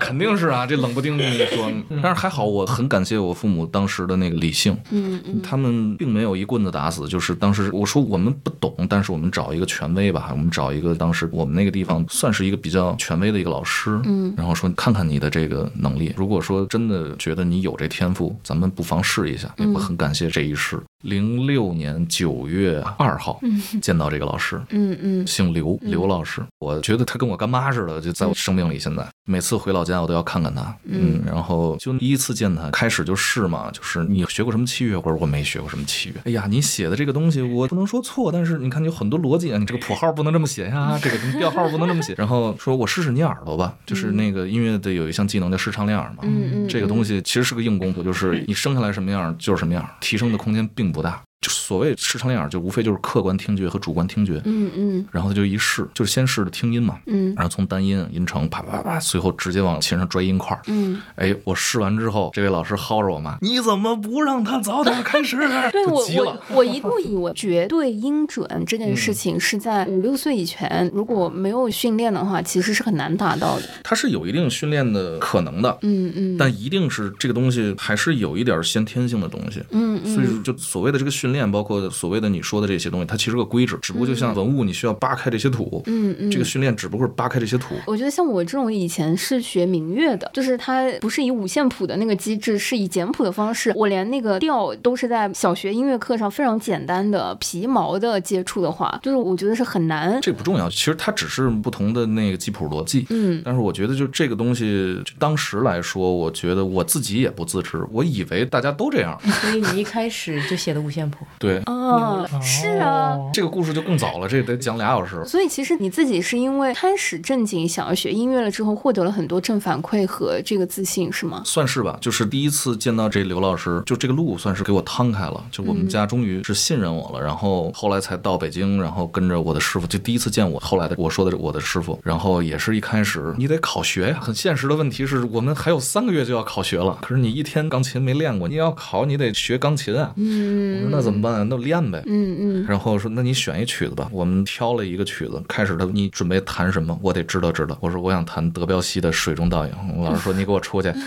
[0.00, 1.70] 肯定是啊，这冷不丁的一说，
[2.02, 20.80] 但是还好，我很感谢我父母当时的那个理性，嗯嗯，他们并没有一棍子打死，就是当时我说我们不懂，但是我们找一个权威吧，我们找一个当时我们那个地方算是一个比较权威的一个老师，嗯，然后说看看你的这个能力，如果说真的觉得你有这天赋，咱们不妨试一下，我很感谢这一试。
[21.02, 23.40] 零六年九月二号
[23.80, 28.78] 见到这个老师，嗯嗯，姓刘，刘老师，我觉得他跟我干妈似的，就在我生命里。
[28.78, 36.20] 现在每次回老家，我都要看看他，嗯，然后就第一次见他，开始就试嘛，就是你学过什么器乐，或者我没学过什么器乐。
[36.24, 42.14] 哎呀，你写的这个东西，我不能说错，但是你看有很多逻辑啊，你这个谱号不能这么写呀，这个调号不能这么写。
[42.16, 51.22] 然后说我试试你耳朵吧，就是那个音乐的有一项技能叫视唱练耳嘛，嗯嗯，这个东西其实是个硬功夫，就是你生下来什么样就是什么样，提升的空间并不大。
[51.42, 54.40] 就所谓视唱练耳，就无非就是客观听觉和主观听觉。
[54.44, 55.04] 嗯嗯。
[55.10, 56.96] 然后他就一试，就是先试的听音嘛。
[57.06, 57.34] 嗯。
[57.34, 60.56] 然后从单音音程啪啪啪，随后直接往琴上拽音块。
[60.68, 61.02] 嗯。
[61.16, 65.36] 哎，我试完之后，这位老师薅着我妈，你怎么不让他早点开始？
[65.72, 73.68] 对 我我我一度以为绝对音准这件事情是在五六岁以前，如果没有训练的话，其实是很难达到的。
[73.82, 75.76] 它是有一定训练的可能的。
[75.82, 76.36] 嗯嗯。
[76.38, 79.60] 但一定是这个东西还是有一点先天性的东西。
[79.70, 80.14] 嗯嗯。
[80.14, 81.31] 所以就所谓的这个训。
[81.32, 85.82] 练包括所谓的你说的这些东西，它其实个规制，只不过就像文物，你需要扒开这些土。
[85.86, 87.74] 嗯嗯，这个训练只不过是扒开这些土。
[87.86, 93.72] 我觉得像我这种以前是学民乐的，就是它不是以五线谱的那个机制，是以简谱的方式。
[93.74, 100.20] 我连那个调都是在小学音乐课上非常简单的皮毛的接触的话，就是我觉得是很难。
[100.20, 103.06] 这不重要，其实它只是不同的那个记谱逻辑。
[103.10, 109.18] 嗯，但是我觉得就这个东西，当时来说，我觉得我自己也不自知，我以为大家都这样。
[109.40, 111.21] 所以你一开始就写的五线谱。
[111.38, 115.24] 对，啊，是啊，这个故事就更早了，这得讲俩小时。
[115.24, 121.42] 所以其实你自己是因为开始正经想要学音乐了之后，获得了很多正反馈和这个自信，是吗？
[121.44, 127.24] 算是吧，就是第一次见到这刘老师，就这个路算是给我摊开了，就我们家终于是信任我了。
[127.24, 130.58] 然后后来才到北京，然后跟着我的师傅，就第一次见我。
[130.60, 140.12] 后来的我说的我的师傅，然后也是一开始你得考学呀，很现实的问题是我们还有三个月就要考学了，可是你一天钢琴没练过，你要考你得学钢琴啊。
[140.16, 141.48] 嗯，我说那怎么办？
[141.48, 142.02] 那练呗。
[142.06, 142.66] 嗯嗯。
[142.66, 146.98] 然后说那你选一曲子吧，我们挑了一个曲子，开始他你准备弹什么？
[147.02, 147.76] 我得知道知道。
[147.80, 149.72] 我说我想弹德彪西的《水中倒影》，
[150.04, 150.92] 老师说你给我出去。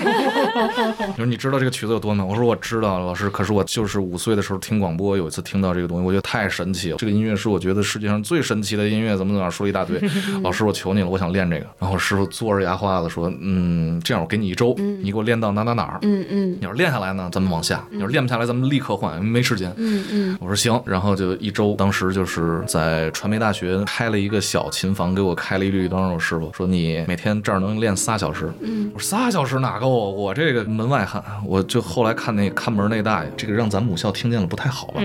[1.07, 2.25] 你说你知道这个曲子有多难？
[2.25, 3.29] 我说我知道，老师。
[3.29, 6.97] 可是我就是五岁的时候听广播，有一次听到这个东西，我觉得太神奇了。
[6.97, 9.99] 这个音乐是我觉得世界上最神奇的音乐，怎么怎么样说了一大堆。
[10.43, 11.65] 老师，我求你了，我想练这个。
[11.79, 15.99] 然后师傅嘬着牙花子说：“嗯，这样我给你一周，你给我练到哪哪哪儿。
[16.01, 19.73] 嗯嗯，你要练下来呢，咱们往下；你要练不下来，咱们立刻换，没时间。
[19.77, 20.81] 嗯嗯，我说行。
[20.85, 26.13] 然后就一周，当时就是在传媒大学开了一个小琴房，给我开了一绿灯。
[26.13, 28.51] 我师傅说你每天这儿能练仨小时。
[28.61, 30.09] 嗯，我说仨小时哪够啊？
[30.09, 35.01] 我这个门外汉，我就后来看那看门那大爷，这个让咱母校听见了不太好吧？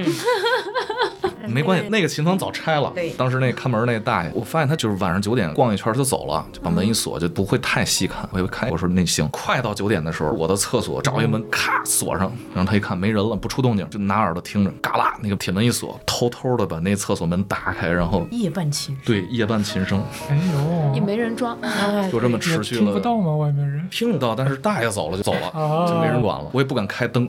[1.51, 2.93] 没关系，那个琴房早拆了。
[3.17, 8.29] 当时那看门那大爷，我发现他就是晚上九点逛一圈就走了，就把门一锁，就不会太细看。
[8.33, 9.29] 我以为开，我说那行。
[9.31, 12.31] 快到九点的时候，我的厕所找一门，咔锁上。
[12.55, 20.03] 然后他一看没人了，不出动静，就拿耳朵听着，嘎啦那个铁门一锁，偷偷的把那厕所门打开，然后夜半琴对夜半琴声。
[20.29, 21.59] 哎呦，也没人装，
[22.11, 22.81] 就这么持续了。
[22.81, 23.37] 听不到吗？
[23.37, 26.51] 外面人听得到，但是大爷走了就走了，就没人管了。
[26.53, 27.29] 我也不敢开灯，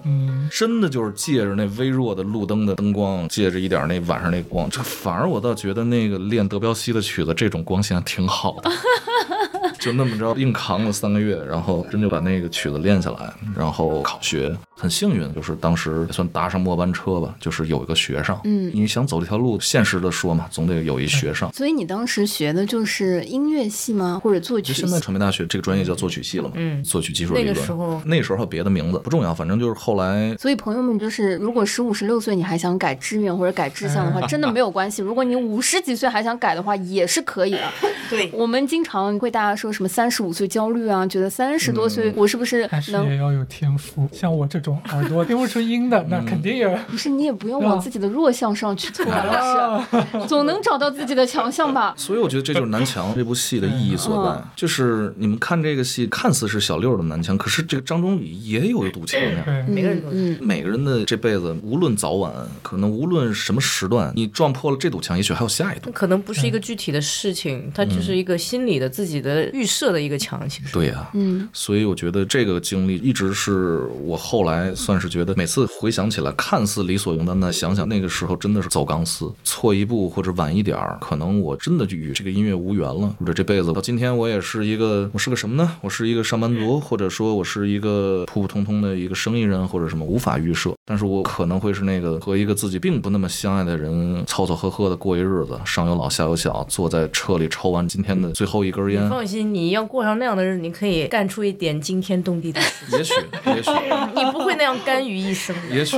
[0.51, 4.81] 真的就是借着那微弱的路灯的灯光，借着一点那晚上那光就。
[4.83, 8.69] 反而我倒觉得那个练德彪西的曲子，这种光线挺好的。
[9.79, 18.41] 就那么着硬扛了三个月，然后真就把那个曲子练下来，然后考学，很幸运，就是当时也算搭上末班车吧，就是有一个学上。
[18.45, 21.51] 嗯，你想走这条路，现实的说嘛，总得有一学上。
[21.53, 24.19] 所以你当时学的就是音乐系吗？
[24.23, 24.73] 或者作曲？
[24.73, 26.51] 就现在传媒大学这个专业叫作曲系了嘛？
[26.55, 27.53] 嗯，作曲技术理论。
[27.53, 30.35] 那个时候，那时候还有别的名字，不重要，反正就是后来。
[30.37, 35.01] 所以朋友们，就是如果十五十六岁你还想改志愿或者改志向的话， 真的没有关系。
[35.01, 37.71] 如果你五十几岁还想改的话，也是可以的。
[38.09, 40.41] 对，我们经常会大家说什么三十五岁。
[40.51, 44.09] 焦虑啊，觉得三十多岁我是不是还是也要有天赋？
[44.11, 47.09] 像我这种耳朵听不出音的，那肯定也不是。
[47.09, 51.93] 你也不用往自己的弱项上去错，老师 总能找到自己的强项吧？
[51.97, 59.43] 所以我觉得这就是南墙这部戏的意义所在， 就是你们看这个戏，看似是小六的南墙，可是这个张忠宇也有一堵墙呀。
[59.67, 62.31] 每个人都嗯，每个人的这辈子，无论早晚，
[62.61, 65.91] 可能无论什么时段，你撞破了这堵墙，也许还有下一堵。
[65.91, 70.47] 可能不是一个具体的事情，它就是一个心理的自己的预设的一个墙。
[70.47, 85.77] 其实对呀，嗯，所以我觉得这个经历一直是我后来算是觉得每次回想起来，看似理所应当的，想想那个时候真的是走钢丝，错一步或者晚一点儿，可能我真的就与这个音乐无缘了，或者这辈子到今天我也是一个，我是个什么呢？
[85.81, 99.07] 我是一个上班族，或者说我是一个普普通通的一个生意人，或者什么无法预设，但是我可能会是那个和一个自己并不那么相爱的人凑凑合合的过一日子，上有老下有小，坐在车里抽完今天的最后一根烟。
[99.07, 100.31] 放心，你要过上那样。
[100.31, 102.85] 的日子，你可以干出一点惊天动地的事。
[102.93, 103.13] 也许，
[103.47, 103.69] 也许
[104.15, 105.55] 你不会那样甘于一生。
[105.69, 105.97] 也许，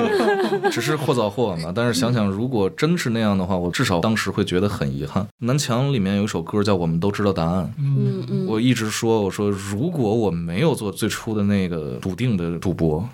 [0.72, 1.72] 只是或早或晚吧。
[1.74, 5.26] 但是想想，如果真是那样的话，我至少当时会觉得很遗憾。
[5.40, 7.66] 南墙里面有一首歌叫《我们都知道答案》。
[7.78, 13.08] 嗯嗯，我一直说，我说如果我没有做最初的那个笃定的赌博。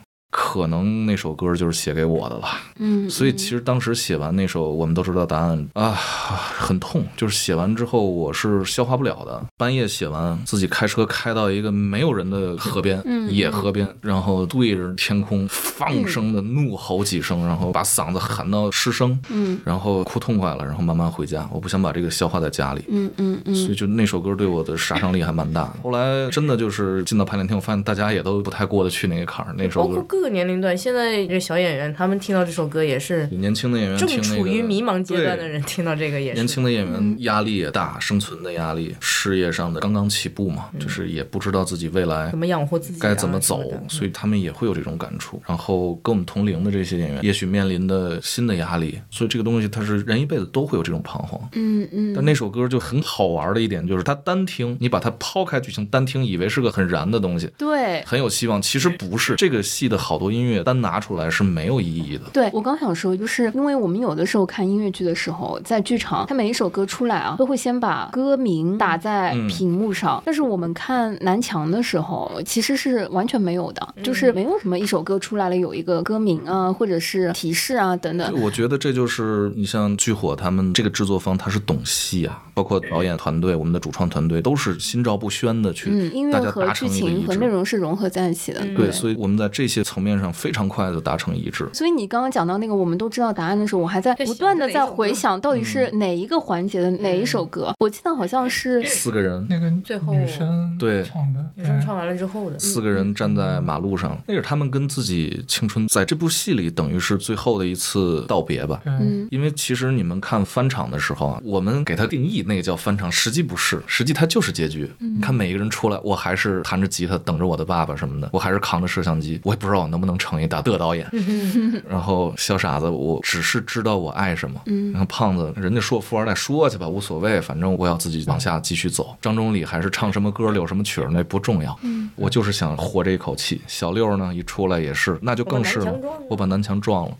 [0.49, 2.47] 可能那首歌就是写给我的了，
[2.79, 9.45] 嗯，所以其实当时写完那首，我们都知道答案啊，很痛，就是写完之后我是消化不了的。
[9.57, 21.47] 半夜写完，自己开车开到一个没有人的河边，野河边，然后对着天空放声的怒吼几声，然后把嗓子喊到失声，嗯，然后哭痛快了，然后慢慢回家。
[21.53, 25.73] 我不想把这个消化在家里，嗯嗯嗯，所以就那首歌对我的杀伤力还蛮大的。
[25.83, 29.53] 后来真的就是进到排练厅，我发现大家也都不太过得去那个坎儿。
[29.55, 30.03] 那首歌。
[30.07, 45.41] 各个年龄段，现在这小演员他们听到这首歌也是年轻的演员，正处于迷茫阶段的人听到这个也是年轻的演员压力也大，生存的压力，事业上的刚刚起步嘛，就是也不知道自己未来怎么养活自己，该怎么走，所以他们也会有这种感触。
[45.45, 51.39] 然后跟我们同龄的这些演员，也许面临的新的压力，所以这个东西它是人一辈子都会有这种彷徨。
[51.53, 52.13] 嗯嗯。
[52.15, 59.35] 但那首歌就很好玩的一点就是，它单听，你把它抛开剧情单听，以为是个很燃的东西，对，很有希望，其实不是。
[59.35, 60.28] 这个戏的好多。
[60.29, 62.25] 多音乐单拿出来是没有意义的。
[62.31, 70.21] 对我刚想说，就是因为我们有的时候看音乐剧的时候，在剧场，它每一首歌出来啊，都会先把歌名打在屏幕上。
[70.23, 78.39] 但是我们看南墙的时候，其实是完全没有的，就是没有什么一首歌出来了有一个歌名啊，或者是提示啊等等。
[78.39, 88.59] 我觉得这就是你像剧火他们这个制作方，他是懂戏啊，包括导演团队、我们的主创团队都是心照不宣的去，音乐和剧情和内容是融合在一起的。
[88.75, 91.67] 对，所以我们在这些层面上非常快的达成一致。
[91.73, 97.73] 所以你刚刚讲到那个我们都知道答案的时候，我还在不断的在回想到底是哪一个环节的哪一首歌。
[97.79, 108.81] 我记得好像是四个人，那个最后女生对唱的，女生唱完了之后的四个人站在马路上，那是他们跟自己青春在这部戏里等于是最后的一次道别吧。
[108.85, 114.89] 嗯，因为其实你们看翻场的时候啊，我们给他定义那个叫翻场，实际不是，实际它就是结局。
[114.99, 121.07] 你看每一个人出来，我还是弹着吉他等着我的爸爸什么的，我还是扛着摄像机，我也不知道我能不能成一大的导演。
[121.87, 124.61] 然后小傻子，我只是知道我爱什么。
[124.91, 129.15] 然后胖子，人家说富二代说去吧，无所谓，反正我要自己往下继续走。
[129.21, 131.77] 张忠礼还是唱什么歌，留什么曲儿，那不重要。
[132.15, 133.61] 我就是想活这一口气。
[133.67, 135.93] 小六呢，一出来也是，那就更是了，
[136.29, 137.17] 我把南墙撞了。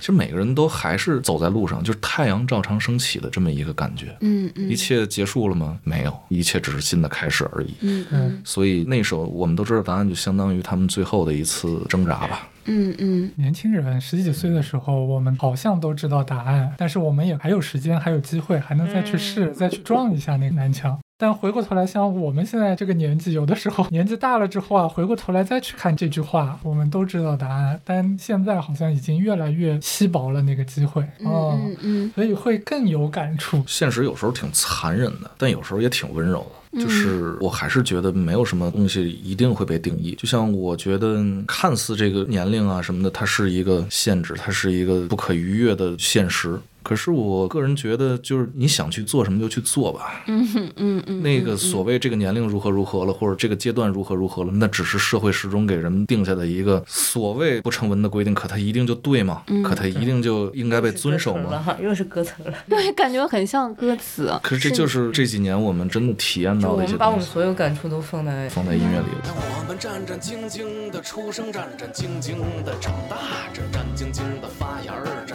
[0.00, 4.16] 其实每个人都还是走在路上，就是太阳照常升起的这么一个感觉。
[4.20, 5.78] 嗯嗯，一切结束了吗？
[5.84, 7.74] 没有，一切只是新的开始而已。
[7.80, 12.48] 嗯嗯，所以那首我们都知道答案，就相当于他们最后的一次挣扎吧。
[12.64, 20.98] 嗯嗯，年轻人十几岁的时候，我们好像都知道答案，但是我们也还有时间，还有机会，还能再去试，再去撞一下那个南墙。
[21.18, 33.64] 但回过头来，像我们现在这个年纪，有的时候年纪大了之后啊，回过头来再去看这句话，我们都知道答案，但现在好像已经越来越稀薄了那个机会，嗯嗯，所以会更有感触。
[33.66, 36.56] 现实有时候挺残忍的，但有时候也挺温柔的。
[36.78, 40.14] 就是我还是觉得没有什么东西一定会被定义。
[40.18, 46.60] 就像我觉得看似这个年龄啊什么的，它是一个限制，它是一个不可逾越的现实。
[46.86, 50.22] 可是我个人觉得，就是你想去做什么就去做吧。
[50.28, 51.20] 嗯嗯嗯。
[51.20, 58.32] 那个所谓这个年龄如何如何了，或者这个阶段如何如何了，那只是社会始终给人们定下的一个所谓不成文的规定。
[58.32, 59.42] 可它一定就对吗？
[59.64, 61.76] 可它一定就应该被遵守吗？
[61.82, 62.54] 又是歌词了。
[62.70, 64.32] 对，感觉很像歌词。
[64.44, 66.92] 可是这就是这几年我们真的体验到的一些。
[66.92, 69.34] 我们把我们所有感触都放在放在音乐里了。
[69.34, 73.16] 我们战战兢兢的出生，战战兢兢的长大，
[73.52, 75.25] 战战兢兢的发芽儿，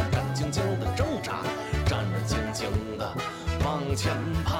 [3.92, 4.10] 往前
[4.46, 4.51] 跑。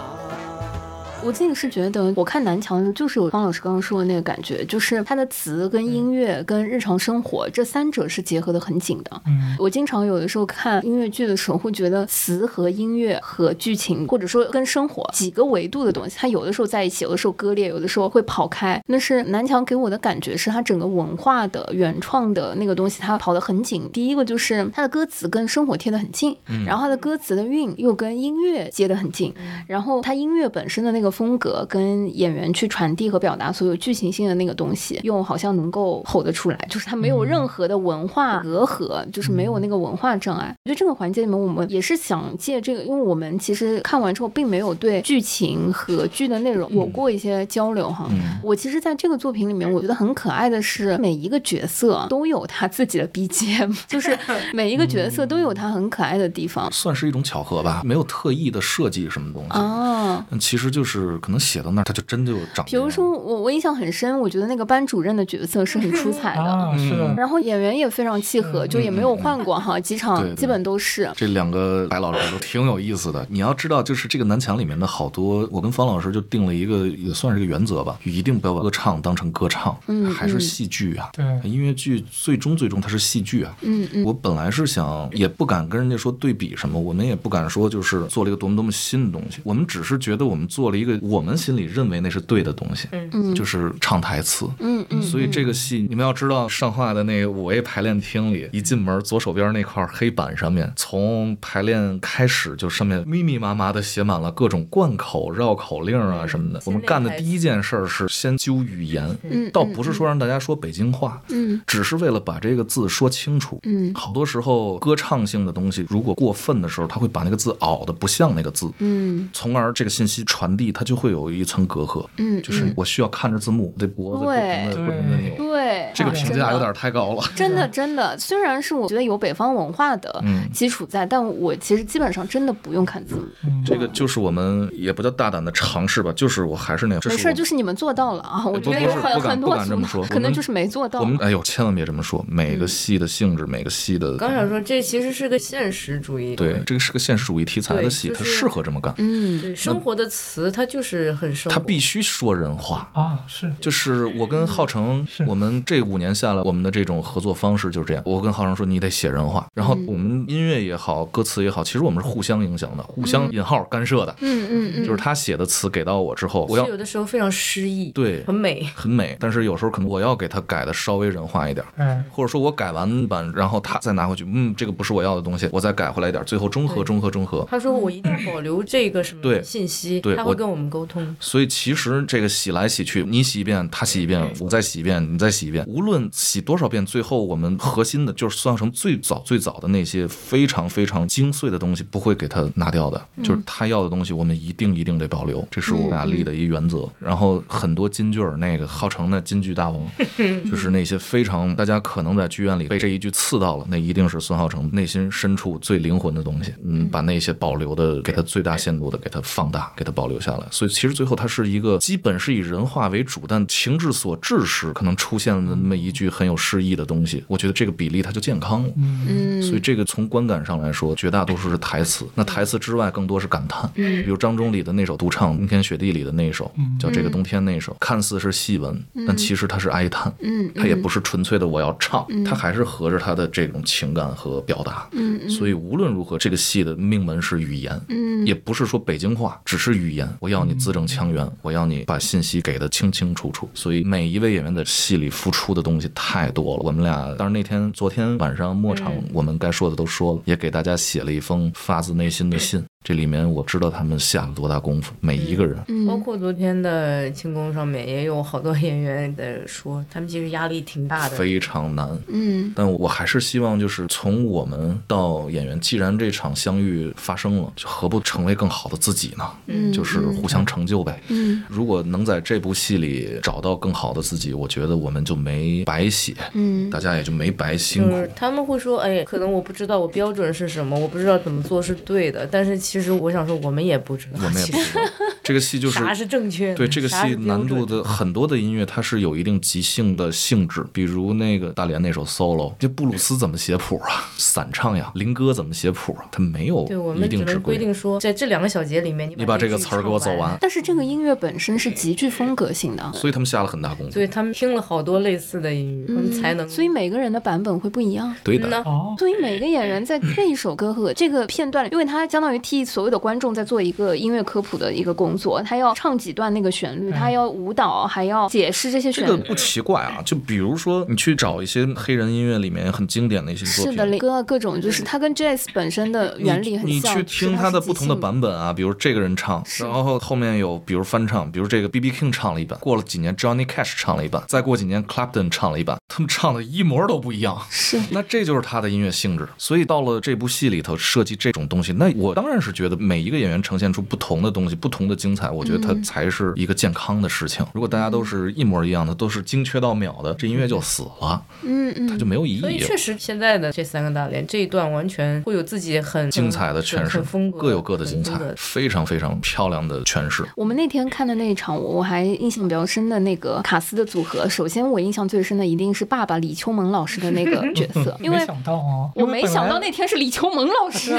[1.24, 9.22] 我自己是觉得，我看南墙就是有方老师刚刚说的那个感觉，就是他的词跟音乐跟日常生活这三者是结合的很紧的。
[9.28, 18.82] 嗯，我经常有的时候看音乐剧的时候，会觉得词和音乐和剧情，或者说跟生活几个维度的东西，它有的时候在一起，有的时候割裂，有的时候会跑开。
[18.88, 23.88] 那是南墙给我的感觉，是它整个文化的原创的那个东西，它跑得很紧。
[23.94, 29.32] 第一个就是它的歌词跟生活贴得很近，然后它的歌词的韵又跟音乐接得很近，
[29.68, 31.11] 然后它音乐本身的那个。
[31.12, 40.56] 风格跟演员去传递和表达所有剧情性的那个东西，又好像能够吼得出来，就是它没有任何的文化隔阂，就是没有那个文化障碍。
[40.64, 48.10] 我觉得这个环节里面，我们也是想借这个，因为我们其实看完之后，并没有对剧情和剧的内容有过一些交流哈。
[48.42, 54.18] 我其实在这个作品里面，我觉得很可爱的是，每一个角色都有他自己的 BGM，就是
[54.54, 61.01] 每一个角色都有他很可爱的地方，算是一种巧合吧，没有特意的设计什么东西啊，其实就是。
[61.02, 62.66] 是可能写到那儿，他就真就长。
[62.66, 67.14] 比如说我我印象很深，我觉得那个班主任的角色是很出彩的，是的。
[67.16, 71.12] 然后演员也非常契合，就也没有换过哈，几场基本都是。
[71.16, 73.26] 这两个白老师都挺有意思的。
[73.30, 81.10] 你要知道，就是这个南墙里面的好多，我跟方老师就定了一个也算是一个原则吧，一定不要把歌唱当成歌唱，嗯，还是戏剧啊。
[81.14, 83.56] 对，音乐剧最终最终它是戏剧啊。
[83.62, 84.04] 嗯嗯。
[84.04, 91.62] 我本来是想，也不敢跟人家说对比什么，我们也不敢说就是做了一个多么多么新的东西，我们只是觉得我们做了一个我们心里。
[91.72, 106.62] 认为那是对的东西，嗯，就是唱台词，嗯嗯，所以这个戏你们要知道，上画的那个五 A 排练厅里，一进门左手边那块黑板上面，从排练开始就上面密密麻麻的写满了各种贯口、绕口令啊什么的。
[106.66, 121.62] 我们干的第一件事是先揪语言，嗯，倒不是说让大家说北京话，嗯，只是为了把这个字说清楚，嗯，好多时候歌唱性的东西如果过分的时候，他会把那个字拗的不像那个字，嗯，从而这个信息传递它就会有一层。
[121.72, 127.24] 隔阂，嗯，就是我需要看着字幕，这脖子不停的不停的扭，对对，这个评价有点太高了。
[127.34, 133.22] 真的真的，虽然是我觉得有北方文化的基础在，但我其实基本上真的不用看字幕。
[133.66, 137.02] 这个就是我们也不叫大胆的尝试吧，就是我还是那样。
[137.06, 138.46] 没事，就是你们做到了啊！
[138.46, 141.00] 我觉得有很很多说，可能就是没做到。
[141.00, 142.26] 我们哎呦，千万别这么说。
[142.28, 144.18] 每个戏的性质，每个戏的。
[144.18, 146.36] 刚想说，这其实是个现实主义。
[146.36, 148.94] 对，这个是个现实主义题材的戏，它适合这么干。
[148.98, 151.60] 嗯，对，生活的词它就是很生他。
[151.60, 153.20] 必须说人话啊！
[153.28, 158.02] 是，就是我跟浩成，我们这五年下来，我们的这种合作方式就是这样。
[158.06, 159.46] 我跟浩成说，你得写人话。
[159.54, 164.16] 然后我们音乐也好，歌词也好，其实我们是互相影响的，互相引号干涉的。
[164.22, 169.18] 嗯嗯嗯，就是他写的词给到我之后，我要有的时候非常诗意，对，很美，很美。
[169.20, 177.46] 但是有时候可能我要给他改的稍微人话一点，嗯，或者说我改完版，然后他再拿回去，嗯，这个不是我要的东西，我再改回来一点，最后中和中和中和。
[177.50, 181.16] 他说我一定要保留这个什么信息，对，他会跟我们沟通。
[181.20, 196.88] 所以其实这个洗来洗去，你洗一遍，他洗一遍，我再洗一遍，你再洗一遍，无论洗多少遍，最后我们核心的就是算成最早最早的那些非常非常精髓的东西，不会给他拿掉的，就是他要的东西，我们一定一定得保留，这是我俩立的一原则。
[197.00, 199.82] 然后很多金句儿，那个号称的金句大王，
[200.50, 206.54] 就是那些非常大家可能在剧院里被这一句刺到了，那一定是孙浩成内心深处最灵魂的东西。
[206.64, 210.41] 嗯，把那些保留的，给他最大限度的给他放大，给他保留下来。
[210.50, 217.24] 所以其实最后它是一个基本是以人话为主，但情志所致时可能出现了那么一句很有诗意的东西。
[217.28, 218.70] 我觉得这个比例它就健康了。
[218.78, 222.06] 嗯，所以这个从观感上来说，绝大多数是台词。
[222.16, 223.70] 那台词之外，更多是感叹。
[223.76, 230.14] 嗯，比如张忠李的那首独唱《冰天雪地》里的那首，叫这个冬天那首，看似是戏文，但其实它是哀叹。
[230.22, 234.88] 嗯，它也不是纯粹的我要唱，它还是合着他的这种情感和表达。
[234.92, 237.80] 嗯，所以无论如何，这个戏的命门是语言。
[237.90, 240.08] 嗯，也不是说北京话，只是语言。
[240.20, 243.48] 我要你字正腔圆，我要你把信息给的清清楚楚。
[243.54, 246.64] 所以每一位演员的戏里付出的东西太多了。
[246.64, 252.64] 我们俩，当然那天昨天晚上末场，我们该说的都说了，也给大家写了一封发自内心的信。
[252.84, 261.88] 这里面我知道他们下了多大功夫，每一个人，包括昨天的庆功上面也有好多演员在说，他们其实压力挺大的，非常难。
[262.08, 269.30] 嗯，但我还是希望，就是从我们到演员，既然这场相遇发生了，就何不成为更好的自己呢？
[269.46, 271.00] 嗯，就是互相成就呗。
[271.10, 277.96] 嗯，如果能在这部戏里找到更好的自己，我觉得我们就没白写，嗯，大家也就没白辛苦。
[278.16, 282.60] 他们会说，哎，可能我不知道我标准是什么，我不知道怎么做是对的，但是。
[282.72, 284.82] 其实我想说，我们也不知道，我们也不知道。
[285.22, 286.56] 这个戏就是啥是正确的？
[286.56, 290.66] 对这个戏难度的很多的音乐，它是有一定即兴的性质。
[290.72, 294.10] 比如那个大连那首 solo，这布鲁斯怎么写谱啊？
[294.16, 294.90] 散唱呀。
[294.96, 296.06] 林哥怎么写谱啊？
[296.14, 296.66] 他没有
[296.96, 300.38] 一定只规定说，在这两个小节里面，你把这个词儿给我走完。
[300.40, 303.92] 但是这个音乐本身是极具风格性的，所以他们下了很大功夫。
[303.92, 306.48] 所以他们听了好多类似的音乐，他们才能。
[306.48, 308.16] 所以每个人的版本会不一样。
[308.24, 308.64] 对的。
[308.98, 313.42] 所以每个演员在这一首歌和这个片段，因为他相当于替所有的观众在。
[313.42, 319.08] 在做一个音乐科普的一个工作，他要唱几段那个旋律，他要舞蹈，还要解释这些旋律。
[319.08, 326.96] 这个不奇怪啊，就比如说你去找一些黑人音乐里面很经典的一些作品，是的，各各种就是它跟 jazz 本身的原理很像。
[326.96, 337.42] 你去听它的不同的版本啊，比如这个人唱，然后后面有比如翻唱，比如这个 B B King 唱了一版，过了几年 Johnny Cash 唱了一版，再过几年 Clapton 唱了一版，他们唱的一模都不一样。
[337.50, 339.28] 是，那这就是他的音乐性质。
[339.40, 344.12] 所以到了这部戏里头设计这种东西，那我当然是觉得每一个演员呈现出不同。
[344.12, 347.46] 同的东西，不同的精彩，我觉得它才是一个健康的事情。
[347.54, 352.42] 如果大家都是一模一样的，都是精确到秒的，这音乐就死了，嗯嗯，它就没有意义。
[352.42, 360.26] 所以确实，现在的这三个大连这一段完全会有自己很精彩的诠释，风格各有各的精彩，非常非常漂亮的诠释。
[360.36, 370.92] 我们那天看的那一场，我还印象比较深的那个卡斯的组合，首先我印象最深的一定是爸爸李秋萌老师的那个角色， 因为没想到啊，我没想到那天是李秋萌老师。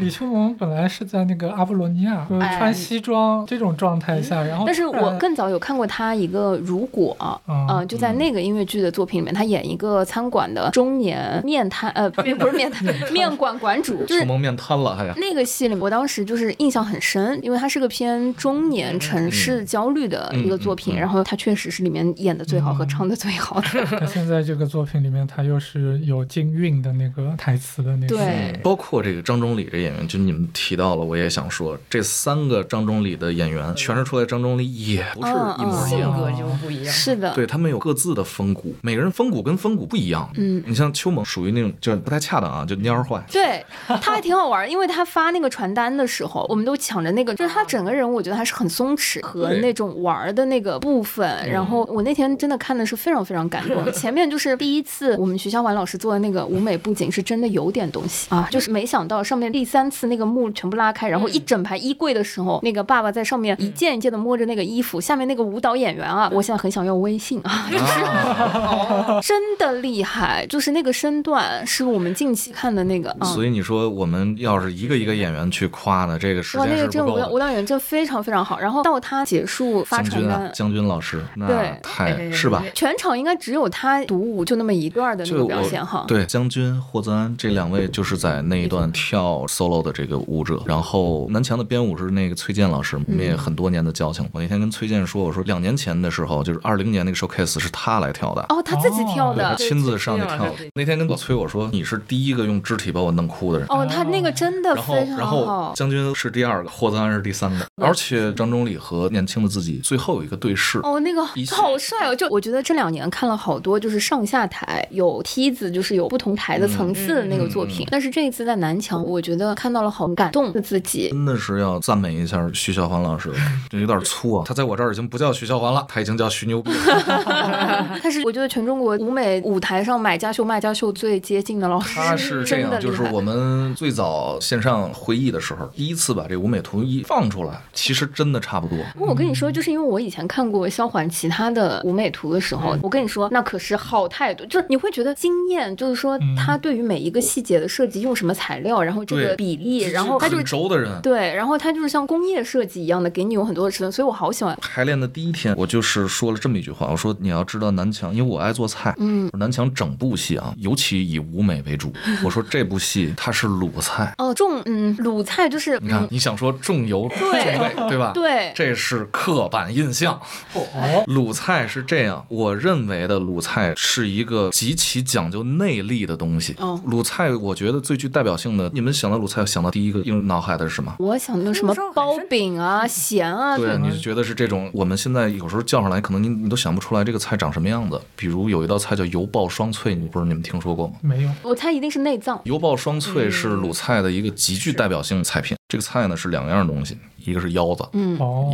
[0.00, 2.26] 李秋萌本来是在那个阿波罗尼亚。
[2.58, 7.16] 穿西装这种状态下，然后但是我更早有看过他一个如果
[7.46, 15.06] 啊，就在那个音乐剧的作品里面，他演一个餐馆的中年面瘫呃， 不是面瘫面馆馆主，就是蒙面瘫了，还？
[15.14, 23.84] 那个戏里，我当时就是印象很深，因为他是个偏中年城市焦虑的一个作品，然后他确实是里面演的最好和唱的最好的。
[24.00, 30.67] 他现在这个作品里面，他又是有京韵的那个台词的那个，对，包括这个张中礼这演员，就你们听。
[30.68, 36.92] 提到了，我也想说，这三个张忠礼的演员诠释出来，张忠礼也不是一模一样，性格就不一样。
[36.92, 40.28] 是的，对他们有各自的风骨，每个人风骨跟风骨不一样。
[40.34, 43.24] 嗯，你像邱猛属于那种就不太恰当啊，就蔫坏。
[43.32, 51.26] 对他还挺好玩，因为他发那个传单的时候，我们都抢着那个，就是他整个人，我觉得还是很松弛和那种玩的那个部分。
[51.50, 53.78] 然后我那天真的看的是非常非常感动。
[53.90, 73.14] 前面就是第一次，我们徐小婉老师做的那个舞美布景是真的有点东西啊，就是没想到上面第三次那个幕全部拉开，然后一整排衣柜的时候，那个爸爸在上面一件一件的摸着那个衣服，下面那个舞蹈演员啊，我现在很想要微信啊， 就是真的厉害，就是那个身段是我们近期看的那个。
[73.22, 77.34] 所以你说我们要是一个一个演员去夸呢，这个时哇，间那个真舞蹈是不够。
[77.36, 78.58] 舞蹈演员真非常非常好。
[78.58, 82.64] 然后到他结束发传将军啊单，，将军老师，那对太是吧？
[82.74, 86.04] 全场应该只有他独舞就那么一段的那个表现哈。
[86.08, 94.28] 对将军霍泽安这两位就是在那一段跳 solo 的这个舞者，然后南墙的编舞是那个崔健老师，我们也很多年的交情。
[94.32, 98.42] 我那天跟崔健说，我说两年前的时候，就是二零年那个 showcase 是他来跳的。
[98.48, 99.56] 哦，他自己跳的，他的。
[99.56, 100.54] 亲自上去跳的。
[100.74, 103.66] 那天跟我崔我说，你是第一个用肢体把我弄哭的人。
[103.68, 105.72] 哦，他那个真的然后非，常然后好。
[105.74, 110.78] 将军是第二个，霍泽安是第三个， 而且张忠礼和年轻的自己最后有一个对视。
[110.82, 112.14] 哦，那个好帅哦！
[112.14, 117.86] 就我觉得这两年看了好多，就是上下台有梯子，就是有不同台的层次的那个作品。
[117.90, 121.08] 但是这一次在南墙，我觉得看到了好感动的自己。
[121.10, 123.32] 真的是要赞美一下徐小环老师，
[123.70, 124.44] 这有点粗啊。
[124.46, 127.98] 他在我这儿已经不叫徐小环了，他已经叫徐牛逼了。
[128.02, 131.94] 他是我觉得全中国舞美舞台上买家秀卖家秀最接近的老师。
[131.94, 138.76] 他是这样，就是我们最早线上会议的时候，第一次把这舞美图一放出来，其实真的差不多。
[138.96, 151.00] 我跟你说，就是因为我以前看过萧环其他的舞美图的时候，我跟你说，那可是好太多，就是你会觉得惊艳，就是说他对于每一个细节的设计，用什么材料，然后这个比例，然后他就很轴的人。
[151.02, 154.56] 对，然后他就是像工业设计一样的，给你有很多的尺寸，所以我好喜欢。
[154.60, 161.92] 排练的第一天，我就是说了这么一句话，我说你要知道南墙，因为我爱做菜，嗯，南墙整部戏啊，尤其以舞美为主。
[162.24, 168.12] 我说这部戏它是鲁菜，哦，重嗯鲁菜就是你看嗯你想说重油重对味，对吧？
[168.14, 170.20] 对这是刻板印象。
[170.54, 176.54] 哦鲁菜是这样，我认为的鲁菜是一个极其讲究内力的东西。
[176.58, 180.94] 哦鲁菜我觉得最具代表性的，你们想到鲁菜想到第一个映入脑海的是什么？
[180.98, 188.00] 我想的什么包饼啊、咸啊，对，你就觉得是这种，我们现在有时候叫上来，可能你你都想不出来这个菜长什么样子。
[188.16, 190.94] 比如有一道菜叫油爆双脆，你不知道你们听说过吗？
[191.02, 192.40] 没有，我猜一定是内脏。
[192.44, 195.57] 油爆双脆是鲁菜的一个极具代表性的菜品。
[195.68, 197.86] 这个菜呢是两样东西，一个是腰子，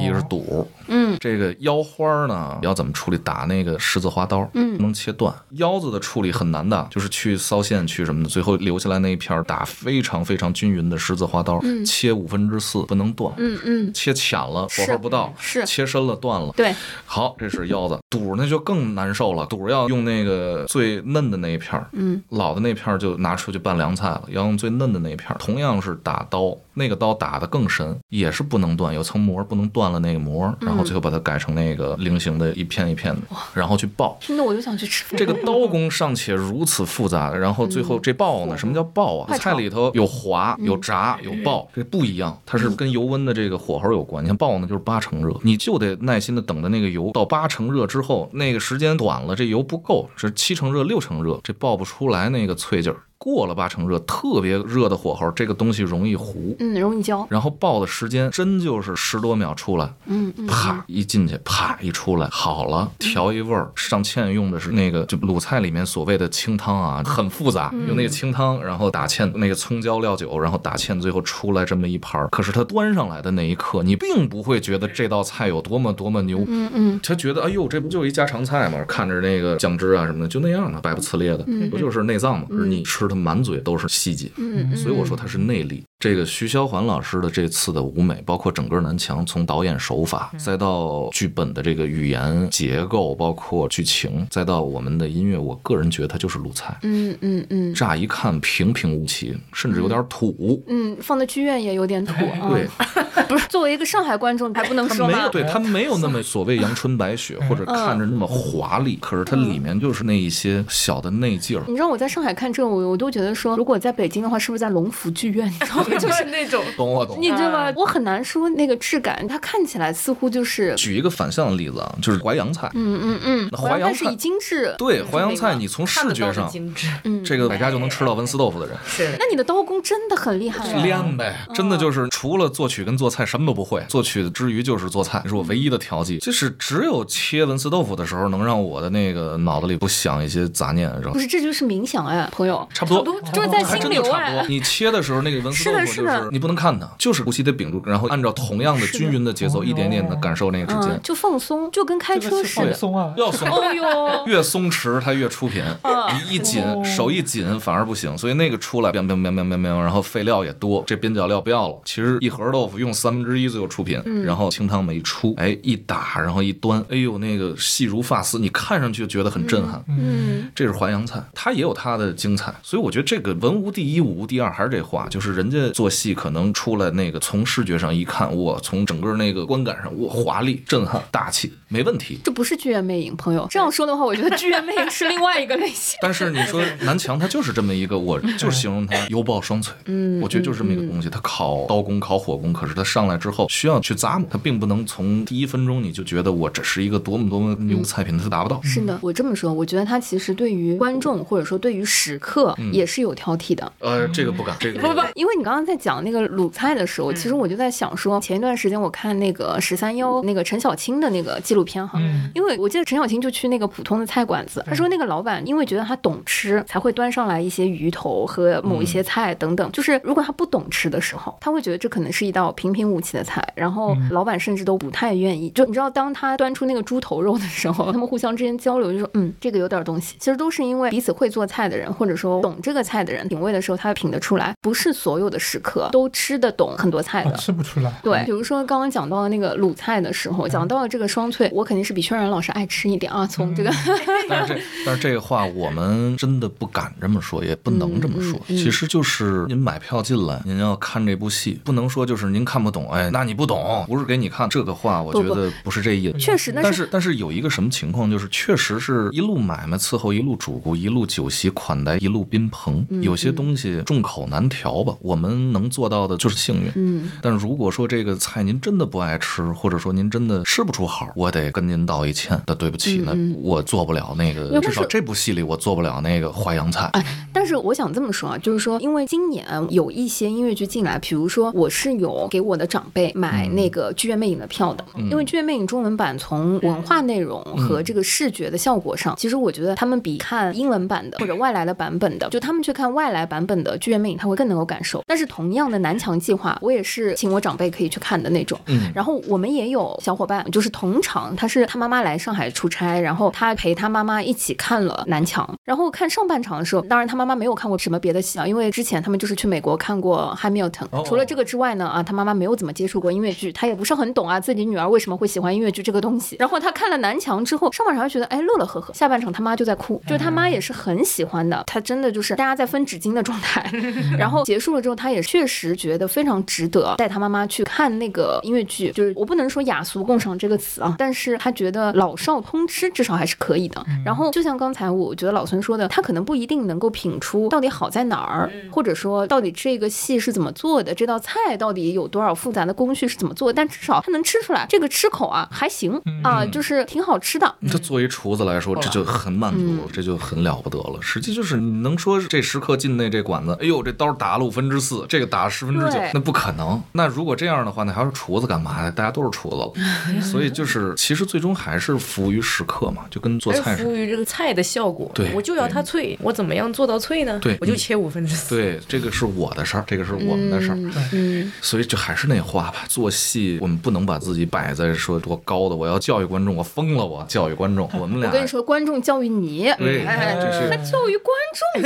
[0.02, 0.68] 一个是肚。
[0.88, 3.16] 嗯这个腰花呢，要怎么处理？
[3.18, 5.32] 打那个十字花刀，嗯不能切断。
[5.52, 13.32] 腰子的处理很难的，就是去骚线去什么的，最后留下来那一片儿打非常非常均匀的十字花刀，嗯切五分之四，不能断。
[13.36, 16.52] 嗯嗯，切浅了，火候不到；是切深了，断了。
[16.56, 16.74] 对，
[17.06, 19.46] 好，这是腰子，肚那就更难受了。
[19.46, 25.36] 肚要用那个最嫩的那一片儿，嗯老的那片儿就拿出去拌凉菜了，要用最嫩的那一片儿。
[25.38, 33.22] 同样是打刀，那个刀打得更深，也是不能断，有层膜不能断了那个膜，然后最后把它改成那个菱形的一片一片的，
[33.54, 34.16] 然后去爆。
[34.20, 35.16] 听得我就想去吃饭。
[35.18, 38.56] 这个刀工尚且如此复杂，然后最后这爆呢？
[38.58, 39.36] 什么叫爆啊？
[39.36, 44.22] 菜里头有滑、有炸、有爆，这不一样，它是跟油温的这个火候有关。
[44.24, 52.98] 你看爆呢，就是八成热，你就得耐心的等着那个油到八成热之后，那个时间短了，这油不够，是七成热、六成热，这爆不出来那个脆劲儿。
[53.18, 56.54] 过了八成热，特别热的火候，这个东西容易糊。
[56.58, 57.26] 嗯，容易焦。
[57.30, 63.70] 然后爆的时间真就是十多秒出来，嗯嗯，啪一进去，啪一出来，好了，调一味儿。
[63.74, 72.28] 上芡用的是那个就鲁菜里面所谓的清汤啊，很复杂，用那个清汤，然后打芡，那个葱椒料酒，然后打芡，最后出来这么一盘儿。
[72.28, 76.44] 可是它端上来的那一刻，你并不会觉得这道菜有多么多么牛。
[76.46, 78.84] 嗯嗯他觉得，哎呦，这不就一家常菜吗？
[78.86, 82.46] 看着那个酱汁啊什么的，就那样的，白不呲咧的，不就是内脏吗？
[82.50, 84.30] 是你吃它满嘴都是细节。
[84.36, 85.82] 嗯嗯，所以我说他是内力。
[85.98, 96.76] 这个徐霄环老师的这次的舞美，包括整个南墙，从导演手法，再到剧本的这个语言结构，包括剧情，再到我们的音乐，我个人觉得他就是鲁菜。
[96.82, 100.62] 嗯嗯嗯乍一看平平无奇，甚至有点土。
[100.66, 102.50] 嗯，放在剧院也有点土啊。
[102.50, 102.68] 对，
[103.26, 105.30] 不是，作为一个上海观众，还不能说吗？
[105.30, 111.64] 对他没有那么所谓阳春白雪，或者看着那么华丽，可是它里面就是那一些小的内劲儿。
[111.66, 115.48] 你知道我在上海看这个，我我都觉得说，如果在北京的话，是不是在龙福剧院？
[115.50, 115.84] 你知道吗？
[115.98, 117.18] 就是那种 懂我懂。
[117.20, 117.72] 你知道吗？
[117.74, 122.70] 我很难说那个质感，它看起来似乎就是举一个反向的例子啊，就是淮扬菜。
[122.74, 124.72] 嗯嗯嗯，淮扬菜以精致。
[124.78, 126.86] 对，淮扬菜你从视觉上，精致，
[127.24, 128.76] 这个百家就能吃到文思豆腐的人。
[128.86, 129.16] 是。
[129.18, 130.64] 那你的刀工真的很厉害。
[130.84, 136.18] 练呗，真的就是除了作曲跟做菜什么都不会，作曲之余就是做菜，是我唯一的调剂。
[136.18, 140.84] 就是只有切文思豆腐的时候，能让我的那个脑子里不想一些杂念。
[141.12, 142.68] 不是，这就是冥想哎，朋友。
[142.72, 143.94] 差不多，就是在心里。
[143.96, 144.46] 差不多。
[144.48, 152.74] 你切的时候，那个文思豆腐就是你不能看它，就是呼吸得屏住，然后按照同样的均匀的节奏，一点点的感受那个指尖，就放松，就跟开车似的。
[152.74, 153.48] 松啊， 要松。
[153.48, 155.62] 哦哟，越松弛它越出品。
[155.84, 158.16] 你一紧，手一紧反而不行。
[158.18, 161.80] 所以那个出来，然后废料也多，这边角料不要了。
[161.84, 169.82] 其实一盒豆腐用三分之一左右出品，然后清汤没出，哎，一打然后一端，哎呦那个细如发丝，你看上去就觉得很震撼。
[169.88, 172.52] 嗯，这是淮扬菜，它也有它的精彩。
[172.74, 182.20] 所以我觉得这个文无第一，武无第二，还是这话，就是人家做戏可能出来那个从视觉上一看，哇，从整个那个观感上，哇，华丽、震撼、大气，没问题。
[182.22, 185.98] 这不是剧院魅影，朋友这样说的话，我觉得剧院魅影是另外一个类型。
[186.00, 189.74] 但是你说南墙，它就是这么一个，我就形容它油爆双脆。
[189.86, 198.60] 嗯，我觉得就是这么一个东西，它烤刀工、烤火工，可是它上来之后需要去咂摸，它并不能从第一分钟你就觉得我这是一个多么多么牛菜品，它达不到。
[198.62, 203.72] 是的，我这么说，我觉得它其实对于观众或者说对于食客也是有挑剔的。
[203.80, 211.98] 呃，这个不敢，这个不不不，因为你刚刚在讲那个鲁菜的时候，其实我就在想说，前一段时间我看那个十三幺那个陈小青的那个记录片哈，
[212.34, 225.50] 因为我记得陈小青就去那个普通的菜馆子，他说那个老板因为觉得他懂吃，才会端上来一些鱼头和某一些菜等等，就是如果他不懂吃的时候，他会觉得这可能是一道平平无奇的菜，然后老板甚至都不太愿意。
[225.50, 230.16] 就你知道，当他端出那个猪头肉的时候，他们互相之间交流就说，嗯，这个有点东西。
[230.18, 234.54] 其实都是因为彼此会做菜的人，或者说懂这个菜的人，品味的时候他品得出来。
[234.60, 237.92] 不是所有的食客都吃得懂很多菜的，吃不出来。
[238.02, 243.26] 对，比如说刚刚讲到那个鲁菜的时候，讲到了这个双脆，我肯定是比轩然老师爱吃一点啊。
[243.26, 243.70] 从这个，
[244.28, 248.40] 但是这但是这个话我们真的不敢这么说，也不能这么说。
[248.48, 254.48] 其实就是您买票进来，您要看这部戏，不能说就是您看不懂，哎，那你不懂，不是给你看。
[254.48, 256.18] 这个话我觉得不是这意思。
[256.18, 264.94] 确实，但是但是有一个什么情况，就是确实是一路买卖伺候一路主顾，一路酒席款待一路宾朋，有些东西众口难调吧。
[265.00, 266.70] 我们能做到的就是幸运。
[266.74, 272.40] 嗯，但如果说这个菜您真的不爱吃，或者说您真的吃不出好，我得跟您道一歉。
[272.46, 276.88] 那对不起，那我做不了那个，至少这部戏里我做不了那个淮扬菜。
[276.92, 295.02] 哎，但是我想这么说啊，就是说，因为今年有一些音乐剧进来，比如说我是有给我的长辈买那个剧院魅影的票的，因为剧院魅影中文版从文化内容和这个视觉的效果上，其实我觉得他们比看英文版的或者外来的版本的，就他们去看外来版本的剧院魅影，他会更能够感受。
[295.06, 298.58] 但是同样的南墙计划，我也是请我长辈可以去看的那种。
[298.66, 305.48] 嗯，然后我们也有小伙伴，就是同场，他是他妈妈来上海出差，然后他陪他妈妈一起看了南墙。
[305.64, 310.88] 然后看上半场的时候，当然他妈妈没有看过什么别的戏啊，因为之前他们就是去美国看过《Hamilton》。
[311.04, 316.36] 除了这个之外呢，啊，他妈妈没有怎么接触过音乐剧，他也不是很懂啊，自己女儿为什么会喜欢音乐剧这个东西。
[316.38, 323.70] 然后他看了南墙之后，上半场觉得哎乐乐呵呵，下半场他妈就在哭，就是他妈也是很喜欢的，他真的就是大家在分纸巾的状态。
[324.18, 328.90] 然后结束了之后，他也确实觉得非常值得带他妈妈去看那个音乐剧。
[328.92, 333.84] 就是我不能说雅俗共赏这个词啊，但是他觉得老少通吃至少还是可以的。
[334.04, 347.54] 然后就像刚才我觉得老孙说的，他可能不一定能够品出到底好在哪儿，或者说到底这个戏是怎么做的，这道菜到底有多少复杂的工序是怎么做，但至少他能吃出来这个吃口啊还行啊，就是挺好吃的。
[347.70, 350.98] 这作为厨子来说，这就很满足，这就很了不得了。
[351.00, 356.82] 实际就是你能说这食客进那这馆子，哎呦这刀打了五分之四，这个打了十分之九，那不可能。
[356.92, 358.90] 那如果这样的话，那还是厨子干嘛呀？
[358.90, 359.72] 大家都是厨子了，
[360.20, 363.84] 所以就是其实最终还是服务于食客嘛，就跟做菜似的。
[363.84, 365.10] 服务于这个菜的效果。
[365.14, 367.38] 对，我就要它脆，我怎么样做到脆呢？
[367.42, 368.56] 对，我就切五分之四。
[368.56, 370.78] 对，这个是我的事儿，这个是我们的事儿。
[371.12, 378.30] 嗯，所以就还是那话吧，做戏我们不能把自己摆在说多高的，我要教育观众，我疯了，我教育观众， 我们俩。
[378.30, 381.82] 我跟你说，观众教育你，对，他教育观众。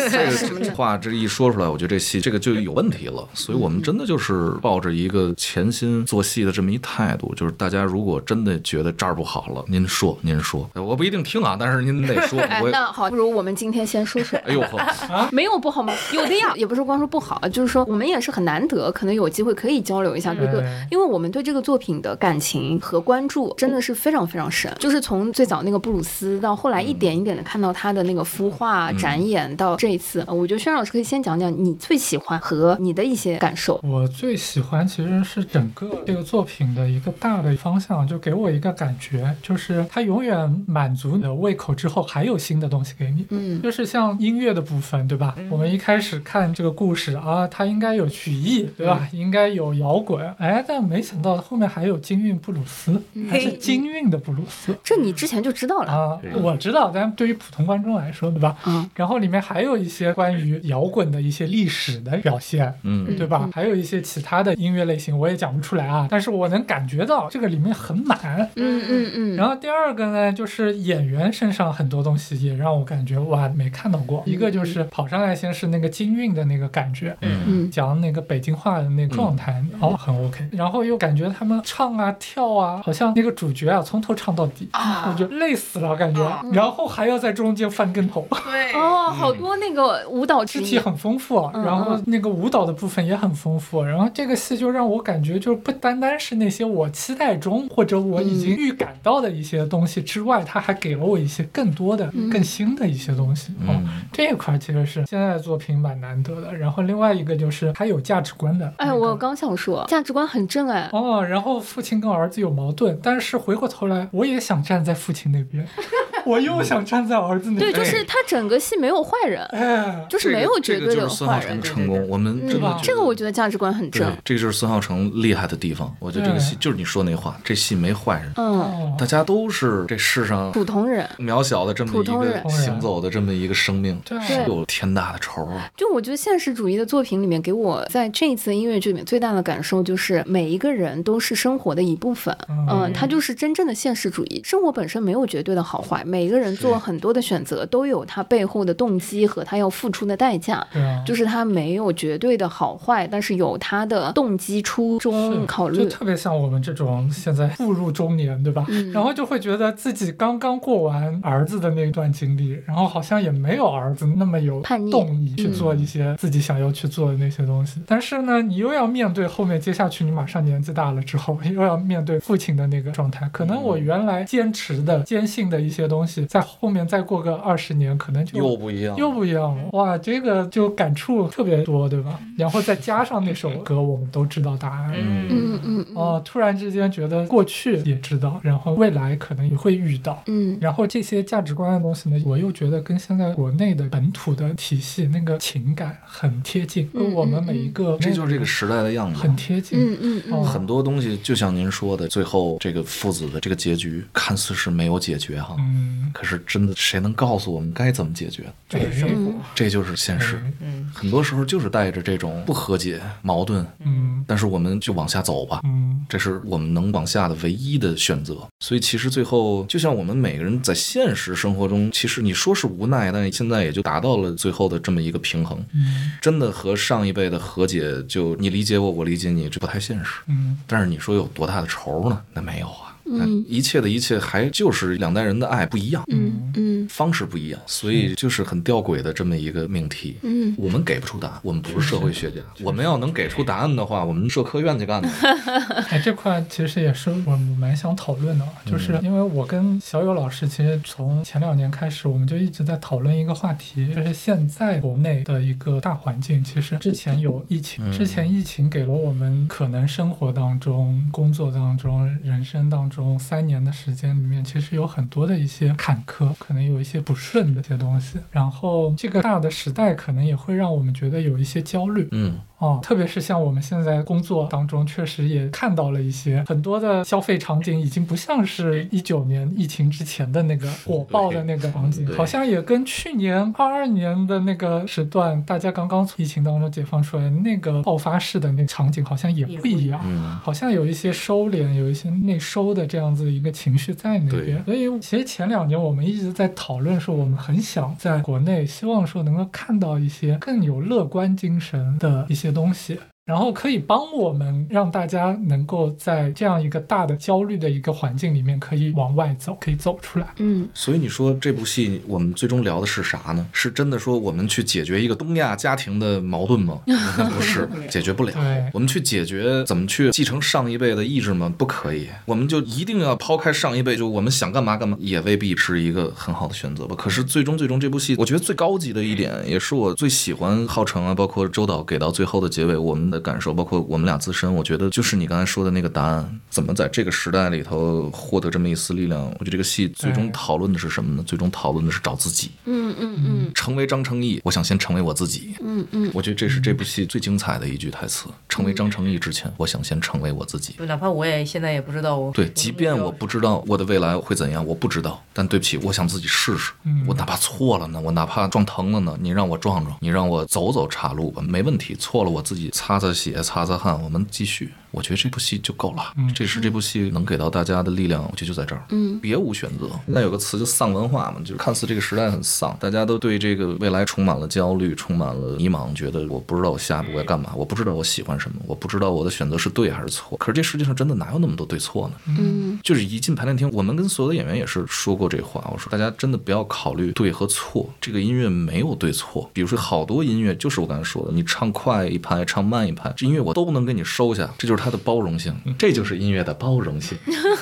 [0.48, 3.28] 这个话这一说出来，我觉得这戏这个就有问题了。
[3.34, 12.38] 所以我们真的就是抱着一个潜心做戏的这么一态度，就是大家如果真的觉得这儿不好了，您说，您说，我不一定听啊，但是您得说。
[12.48, 14.38] 哎，那好，不如我们今天先说说。
[14.46, 15.92] 哎呦呵， 没有不好吗？
[16.12, 33.80] 有的呀，也不是光说不好，就是说我们也是很难得，可能有机会可以交流一下这个，因为我们对这个作品的感情和关注真的是非常非常深，就是从最早那个布鲁斯到后来一点一点的看到他的那个孵化展演，到这一次，我觉得轩老师可以先讲讲你最喜欢和你的一些感受。
[33.82, 43.26] 我最喜欢其实是整个这个作品的一个大的方向，就给我一个感觉，就是它永远满足你的胃口之后还有新的东西给你。
[43.30, 45.34] 嗯，就是像音乐的部分，对吧？
[45.50, 49.08] 我们一开始看这个故事啊，它应该有曲艺，对吧？
[49.12, 54.76] 应该有摇滚，哎，但没想到后面还有京韵布鲁斯，还是京韵的布鲁斯。
[54.82, 56.20] 这你之前就知道了啊？
[56.42, 58.56] 我知道，但对于普通观众来说，对吧？
[58.66, 58.88] 嗯。
[58.94, 63.48] 然后里面还有一些关于摇滚的一些历史的表现，嗯，对吧？
[63.52, 66.06] 还有一些其他的音乐类型，我也讲不出来啊。
[66.10, 69.36] 但是我能感觉到这个里面很满，嗯嗯嗯。
[69.36, 74.22] 然后第二个呢，就是演员身上很多东西也让我感觉哇，没看到过。
[74.26, 80.46] 一个就是跑上来先是那个京韵的那个感觉，嗯，讲那个北京话的那个状态，哦，很 OK。
[80.52, 86.18] 然后又感觉他们唱啊跳啊，好像那个主角啊从头唱到底，我觉得累死了感觉。
[86.52, 93.82] 然后还要在中间翻跟头，对， 哦，好多那个舞蹈肢体很丰富，然后那个舞蹈的部分也很丰富。
[93.82, 103.52] 然后这个戏就让我感觉，就不单单是那些我期待中或者我已经预感到的一些东西之外，他还给了我一些更多的、更新的一些东西。
[103.60, 106.54] 嗯，这一块其实是现在的作品蛮难得的。
[106.54, 108.72] 然后另外一个就是他有价值观的。
[108.78, 110.88] 哎，我刚想说，价值观很正哎。
[110.92, 115.66] 哦，然后父亲跟儿子有矛盾，但是回过头来，我也想站在父亲那边。
[116.26, 117.72] 我又想站在儿子那边。
[117.72, 121.60] 对，就是他整个戏没有坏人，哎，就是没有绝对的坏人。
[121.62, 124.14] 成功，我们真的这个我觉得价值观很正。
[124.24, 125.94] 这个就是孙浩成厉害的地方。
[125.98, 135.70] 我觉得这个戏就是你说那话，这戏没坏人，嗯，大家都是这世上普通人，渺小的这么一个行走的这么一个生命，是有天大的仇啊。
[135.76, 144.40] 就我觉得现实主义的作品里面，给我在这一次音乐剧里面最大的感受就是每一个人都是生活的一部分，嗯，他就是真正的现实主义。
[144.44, 150.66] 生活本身没有绝对的好坏，每一个人做很多的选择都有他背后的动机和他要付出的代价，
[151.06, 155.78] 就是他没有绝对的好坏，但是有他的动机初衷考虑。
[155.78, 158.66] 就特别像我们这种现在步入中年，对吧？
[158.94, 167.82] 然后就会觉得自己刚刚过完儿子的那段经历，然后好像也没有儿子那么有动力去做一些自己想要去做的那些东西。
[167.86, 173.28] 但是呢，你又要面对后面接下去，你马上年纪大了之后，又要面对父亲的那个状态。
[173.32, 179.64] 可能我原来坚持的、坚信的一些东西，在后面再过个二十年，可能就又不一样，又不一样了。
[179.72, 182.18] 哇，这个就感触特别多，对吧？
[182.38, 184.92] 然后再加上那首歌，我们都知道答案。
[184.96, 185.86] 嗯嗯嗯。
[185.94, 190.22] 哦，突然之间觉得过去也知道，然后未来可能也会遇到。
[190.26, 190.56] 嗯。
[190.60, 196.88] 然后这些价值观的东西呢，我又觉得跟现在国内的本土的体系那个情感很贴近。
[196.94, 197.12] 嗯。
[197.12, 199.78] 我们每一个，这就是这个时代的样子，很贴近。
[199.78, 200.44] 嗯嗯嗯。
[200.44, 205.56] 很多东西就像您说的，最后这个父子的这个结局看似是没有解决哈。
[205.58, 206.10] 嗯。
[206.12, 208.44] 可是真的，谁能告诉我们该怎么解决？
[208.68, 210.42] 这是生活，这就是现实。
[210.60, 210.90] 嗯。
[210.94, 213.66] 很多时候就是带着这种不和解、矛盾。
[213.84, 214.24] 嗯。
[214.26, 215.60] 但是我们就往下走吧。
[215.64, 216.04] 嗯。
[216.08, 218.27] 这是我们能往下的唯一的选择。
[218.60, 225.58] 所以其实最后，就像我们每个人在现实生活中，其实你说是无奈，但现在也就达到了最后的这么一个平衡。
[225.74, 226.12] 嗯。
[226.20, 230.20] 真的和上一辈的和解，就你理解我，我理解你，这不太现实。
[230.28, 230.58] 嗯。
[230.66, 232.20] 但是你说有多大的仇呢？
[232.32, 232.94] 那没有啊。
[233.10, 240.18] 嗯，一切的一切还就是两代人的爱不一样，嗯嗯，方式不一样，所以就是很吊诡的这么一个命题。
[240.22, 242.40] 嗯，我们给不出答案，我们不是社会学家。
[242.62, 245.08] 我们要能给出答案的话，我们社科院去干的。
[245.88, 256.44] 哎，这块其实也是我蛮想讨论的，就是因为我跟小友老师其实从前两年开始，我们就一直在讨论一个话题，就是现在国内的一个大环境。
[256.44, 262.98] 其实之前有疫情，之前疫情给了我们可能生活当中、工作当中、人生当中。
[262.98, 268.20] 中三年的时间里面，其实有很多的一些坎坷，可能有有一些不顺的一些东西。
[268.30, 272.06] 然后这个大的时代，可能也会让我们觉得有一些焦虑。
[272.12, 272.38] 嗯。
[272.58, 290.00] 哦，特别是像我们现在工作当中，确实也看到了一些很多的消费场景，已经不像是一九年疫情之前的那个火爆的那个场景，好像也跟去年二二年的那个时段，大家刚刚从疫情当中解放出来那个爆发式的那场景，好像也不一样，
[290.42, 294.64] 好像有一些收敛，有一些内收的这样子一个情绪在那边。
[294.64, 302.47] 所以其实前两年我们一直在讨论说，我们很想在国内，希望说能够看到一些更有乐观精神的一些。
[302.52, 310.26] 东西，然后可以帮我们让大家能够在这样一个大的焦虑的一个环境里面，可以往外走，可以走出来。
[310.38, 313.46] 嗯，所以你说这部戏我们最终聊的是啥呢？
[313.52, 316.80] 是真的说我们去解决一个东亚家庭的矛盾吗？
[316.86, 318.32] 那 不是， 解决不了。
[318.72, 321.52] 我们去解决怎么去继承上一辈的意志吗？
[321.58, 322.08] 不可以。
[322.24, 326.96] 我们就一定要抛开上一辈，就我们想干嘛干嘛，也未必是一个很好的选择吧。
[326.96, 333.17] 可是最终最终这部戏，我觉得最高级的一点，也是我最喜欢浩成啊，包括周导给到最后的结尾，我们的。
[333.20, 339.22] 感受包括我们俩自身，我觉得就是你刚才说的那个答案，怎么在这个时代里头获得这么一丝力量？
[339.38, 341.22] 我觉得这个戏最终讨论的是什么呢？
[341.26, 342.50] 最终讨论的是找自己。
[342.64, 343.50] 嗯嗯嗯。
[343.54, 345.54] 成为张成义，我想先成为我自己。
[345.60, 346.10] 嗯嗯。
[346.14, 348.28] 我觉得这是这部戏最精彩的一句台词。
[348.48, 350.74] 成为张成义之前，我想先成为我自己。
[350.80, 352.32] 哪怕我也现在也不知道我。
[352.32, 355.22] 对，即便我不知道我的未来会怎样，我不知道。
[355.32, 356.72] 但对不起，我想自己试试。
[357.06, 358.00] 我哪怕错了呢？
[358.00, 359.16] 我哪怕撞疼了呢？
[359.20, 361.94] 你让我撞撞，你让我走走岔路吧，没问题。
[361.98, 364.00] 错了，我自己擦擦血，擦擦汗。
[364.02, 364.72] 我们继续。
[364.90, 366.02] 我觉得这部戏就够了，
[366.34, 369.88] 这是这部戏能给到大家的力量，我觉得就在这儿，嗯，别无选择。
[370.06, 380.36] 那有个词就丧文化嘛，就是看似这个时代很丧，大家都对这个未来充满了焦虑，充满了迷茫，觉得我不知道我下一步该干嘛，我不知道我喜欢什么，我不知道我的选择是对还是错。
[380.38, 382.14] 可是这世界上真的哪有那么多对错呢？
[382.38, 389.50] 嗯，就是一进排练厅，我们跟所有的演员也是说过这话，我说大家真的不要考虑对和错，这个音乐没有对错。
[389.52, 395.54] 比如说好多音乐就是我刚才说的，你唱快一拍，唱慢一拍，这音乐我都能给你收下，这就是它的包容性。
[395.76, 397.16] 这就是音乐的包容性，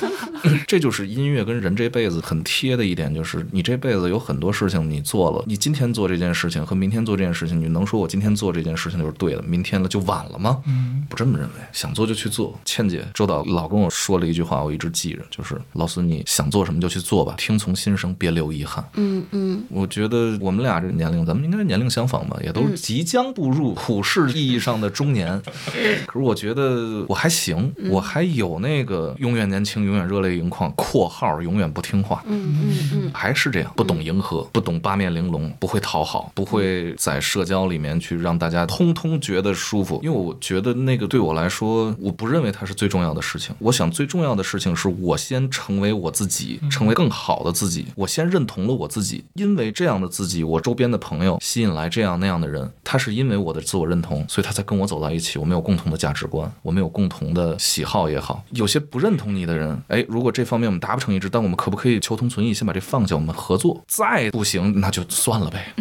[0.67, 10.63] 这就是音乐跟人这辈子很贴的一点，就是你这辈子有很多事情你做了，你今天做这件事情和明天做这件事情，你能说我今天做这件事情就是对的，明天了就晚了吗？
[10.67, 12.59] 嗯，不这么认为，想做就去做。
[12.65, 18.85] 倩姐、周导老跟我说了一句话，我一直记着，就是老孙你想做什么就去做吧，听从心声，别留遗憾。
[18.95, 25.41] 嗯嗯，我觉得我们俩这年龄，咱们应该年龄相仿吧，也都即将步入普世意义上的中年。
[26.07, 27.73] 可是我觉得我还行。
[27.91, 40.01] 我还有那个永远年轻，永远热泪盈眶（括号永远不听话），嗯嗯嗯，还是这样，不懂迎合，不懂八面玲珑，不会讨好，不会在社交里面去让大家通通觉得舒服。
[40.03, 43.55] 因为我觉得那个对我来说，我不认为它是最重要的事情。
[43.59, 47.87] 我想最重要的事情是我先成为我自己，成为更好的自己。
[47.95, 55.39] 我先认同了我自己，因为这样的自己，我周边的朋友吸引来这样那样的人，他是因为我的自我认同，所以他才跟我走到一起。
[55.39, 57.55] 我们有共同的价值观，我们有共同的。
[57.59, 63.85] 喜好也好，有些不认同你的人，哎，如果这方面我们达不成一致，但我们可不可以求同存异，先把这放下，我们合作？
[63.87, 65.75] 再不行，那就算了呗。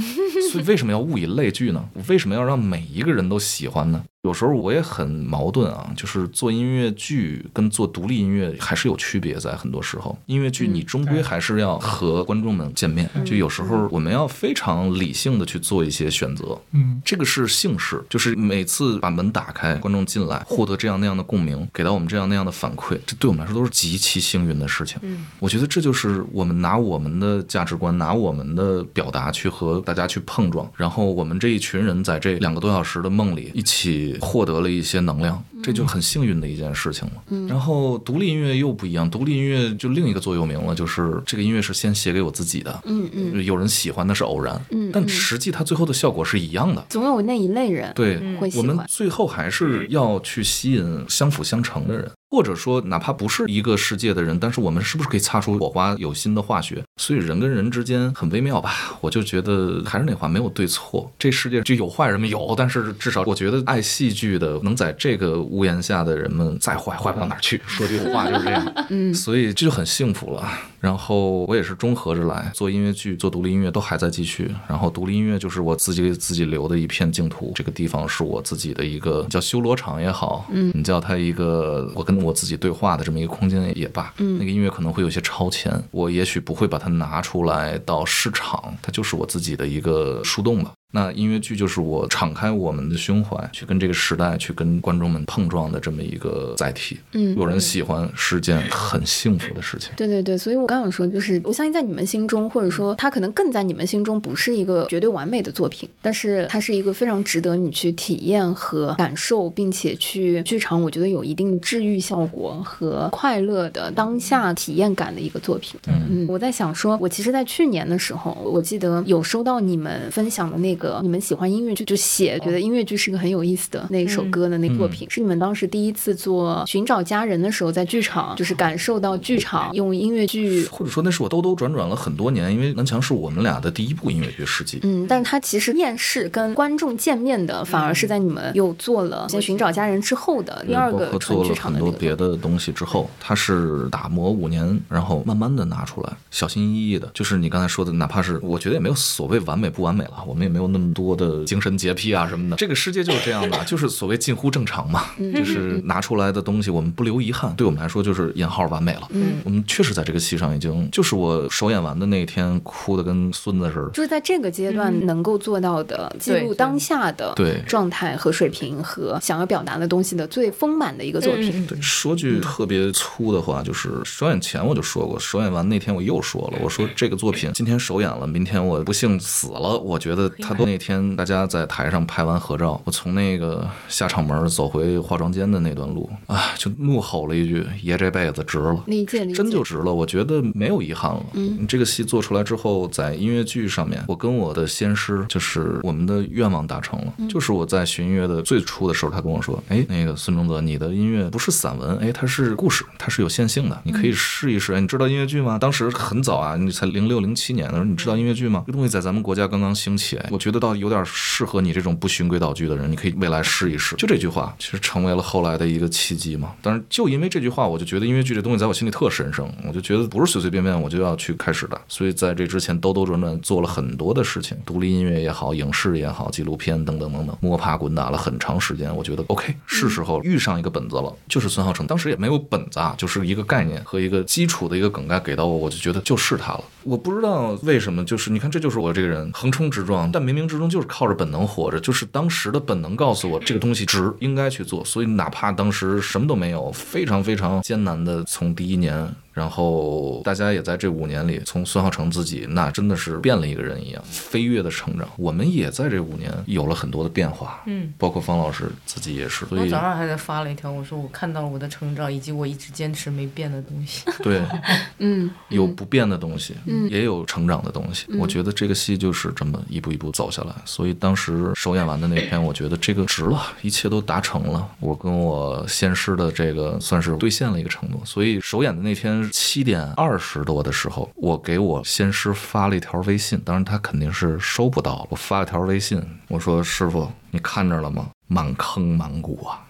[0.52, 1.82] 所以为什么要物以类聚呢？
[2.10, 4.04] 为什么要让每一个人都喜欢呢？
[4.26, 24.98] 有时候我也很矛盾啊，就是做音乐剧跟做独立音乐还是有区别，在很多时候，音乐剧你终归还是要和观众们见面，就有时候我们要非常理性的去做一些选择，嗯，这个是幸事，就是每次把门打开，观众进来，获得这样那样的共鸣，给到我们这样那样的反馈，这对我们来说都是极其幸运的事情。
[25.04, 34.15] 嗯，我觉得这就是我们拿我们的价值观，拿我们的表达去和大家去碰撞，然后我们这一群人在这两个多小时的梦里一起。
[34.22, 37.48] 获得了一些能量，这就很幸运的一件事情了。
[37.48, 42.82] 然后独立音乐又不一样，独立音乐就另一个座右铭了，就是这个音乐是先写给我自己的。
[42.86, 46.86] 嗯嗯，有人喜欢那是偶然，嗯，但实际它最后的效果是一样的。
[46.90, 52.10] 总有那一类人，对，会我们最后还是要去吸引相辅相成的人。
[52.36, 56.84] 或者说，哪怕不是一个世界的人，但是我们是不是可以擦出火花，有新的化学？
[56.98, 58.98] 所以人跟人之间很微妙吧？
[59.00, 61.10] 我就觉得还是那话，没有对错。
[61.18, 62.28] 这世界就有坏人们？
[62.28, 67.62] 有，但是至少我觉得爱戏剧的，能在这个屋檐下的人们再坏，坏不到哪儿去。
[67.66, 68.86] 说句话就是这样。
[68.90, 70.46] 嗯，所以这就很幸福了。
[70.86, 74.54] 然后我也是中和着来做音乐剧，做独立音乐都还在继续。
[74.68, 90.72] 然后独立音乐就是我自己给自己留的一片净土，这个地方是我自己的一个叫修罗场也好，嗯，你叫它一个我跟我自己对话的这么一个空间也罢，嗯，那个音乐可能会有些超前，我也许不会把它拿出来到市场，它就是我自己的一个树洞吧。
[90.96, 96.98] 那音乐剧就是我敞开我们的胸怀，去跟这个时代、去跟观众们碰撞的这么一个载体。
[97.12, 99.92] 嗯，有人喜欢是件很幸福的事情。
[99.98, 115.78] 对对对，所以我刚想说，就是我相信在你们心中，或者说它可能更在你们心中，不是一个绝对完美的作品，但是它是一个非常值得你去体验和感受，并且去剧场，我觉得有一定治愈效果和快乐的当下体验感的一个作品。
[115.88, 120.85] 嗯嗯，我在想说，我其实，在去年的时候，我记得有收到你们分享的那个。
[120.86, 134.80] 个你们喜欢音乐剧，就写觉得音乐剧是个很有意思的那一首歌的那作品，是你们当时第一次做《寻找家人》的时候，在剧场就是感受到剧场用音乐剧，或者说那是我兜兜转转了很多年，因为南墙是我们俩的第一部音乐剧实际。
[134.84, 159.08] 嗯，但是他其实面试跟观众见面的，反而是在你们又做了先《寻找家人》之后的第二个纯剧场的很多别的东西之后，他是打磨五年，然后慢慢的拿出来，小心翼翼的，就是你刚才说的，哪怕是我觉得也没有所谓完美不完美了，我们也没有那么多的精神洁癖啊什么的，这个世界就是这样的， 就是所谓近乎正常嘛，就是拿出来的东西我们不留遗憾，对我们来说就是引号完美了。
[159.12, 171.66] 嗯，我们确实在这个戏上已经，就是我首演完的那一天哭的跟孙子似的，就是在这个阶段能够做到的记录当下的对状态和水平和想要表达的东西的最丰满的一个作品。
[171.68, 180.30] 对，说句特别粗的话，就是首演前我就说过，首演完那天我又说了，我说这个作品今天首演了，明天我不幸死了，我觉得
[180.60, 191.26] 那天大家在台上拍完合照，我从那个下场门走回化妆间的那段路啊，就怒吼了一句：“爷这辈子值了，理解理解，真就值了。”我觉得没有遗憾了。
[191.34, 204.74] 嗯，这个戏做出来之后，在音乐剧上面，我跟我的先师就是我们的愿望达成了，就是我在学音乐的最初的时候，他跟我说：“哎，那个孙中泽，你的音乐不是散文，哎，它是故事，它是有线性的，你可以试一试。
[204.74, 205.58] 哎，你知道音乐剧吗？
[205.58, 208.64] 当时很早啊，你才零六零七年的时候，你知道音乐剧吗？
[208.68, 213.96] 这东西在咱们国家刚刚兴起，我觉得倒有点适合你这种不循规蹈矩的人，你可以未来试一试。
[213.96, 216.54] 就这句话，其实成为了后来的一个契机嘛。
[216.62, 221.82] 但是就因为这句话，我就觉得音乐剧这东西在我心里特神圣，我就觉得不是随随便便我就要去开始的。
[221.88, 228.96] 所以在这之前兜兜转转做了很多的事情，独立音乐也好，影视也好，纪录片等等等等，摸爬滚打了很长时间。
[228.96, 231.88] 我觉得 OK，是时候遇上一个本子了，就是孙浩成。
[231.88, 236.64] 当时也没有本子啊，就是一个概念和一个基础的一个梗概给到我，我就觉得就是他了。
[236.84, 244.84] 我不知道为什么，就是你看，这就是我这个人横冲直撞，但没冥冥之中就是靠着本能活着，就是当时的本能告诉我这个东西值，应该去做。
[244.84, 249.10] 所以哪怕当时什么都没有，非常非常艰难的从第一年。
[249.36, 255.06] 然后大家也在这五年里，从孙浩成自己那真的是变了一个人一样，飞跃的成长。
[255.18, 259.46] 我们也在这五年有了很多的变化，嗯，包括方老师自己也是。
[259.52, 264.06] 我早上还在发了一条，我说我看到了我的成长，以及我一直坚持没变的东西。
[264.24, 264.42] 对，
[265.00, 268.06] 嗯，有不变的东西，嗯，也有成长的东西。
[268.18, 270.56] 我觉得这个戏就是这么一步一步走下来。
[270.64, 274.66] 所以当时首演完的那天，我觉得这个值了，一切都达成了。
[274.80, 278.02] 我跟我先师的这个算是兑现了一个承诺。
[278.06, 279.25] 所以首演的那天。
[279.30, 285.08] 七点二十多的时候，我给我先师发了一条微信，当然他肯定是收不到。
[285.10, 288.10] 我发了条微信，我说：“师傅，你看着了吗？
[288.28, 289.62] 满坑满谷啊！”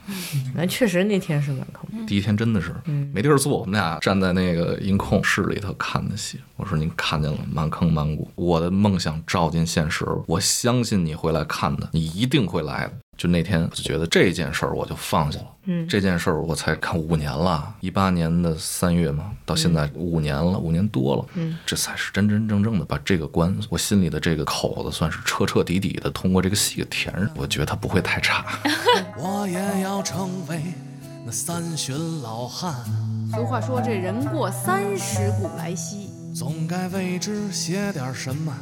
[0.56, 2.06] 那确实那天是满坑。
[2.06, 2.74] 第一天真的是
[3.14, 6.40] 没地儿坐，我们俩站在那个音控室里头看的戏。
[6.56, 10.06] 我说：“您看见了满坑满谷，我的梦想照进现实。
[10.28, 15.46] 我相信你会来看的，你一定会来的。”就那天，就觉得这件事儿我就放下了。
[15.68, 21.26] 嗯，这件事儿我才看五年了，一八年的三月嘛，到现在五年了，五年多了。
[21.36, 27.30] 嗯，这才是真真正正的把这个关，我心里的这个口子，算是彻彻底底的通过这个戏给填上。
[27.36, 28.46] 我觉得他不会太差。
[29.18, 30.62] 我也要成为
[31.26, 32.76] 那三旬老汉。
[33.34, 38.56] 俗话说，这人过三十古来稀，总该为之写点什么。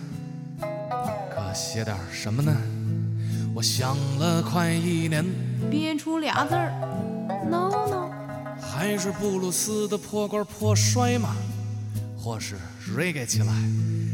[1.35, 2.55] 可写点什么呢？
[3.55, 5.23] 我想了快一年，
[5.69, 6.71] 憋出俩字儿
[7.47, 8.09] ，no no，
[8.59, 11.35] 还是布鲁斯的破罐破摔吗？
[12.17, 12.55] 或是
[12.97, 13.53] reggae 起来，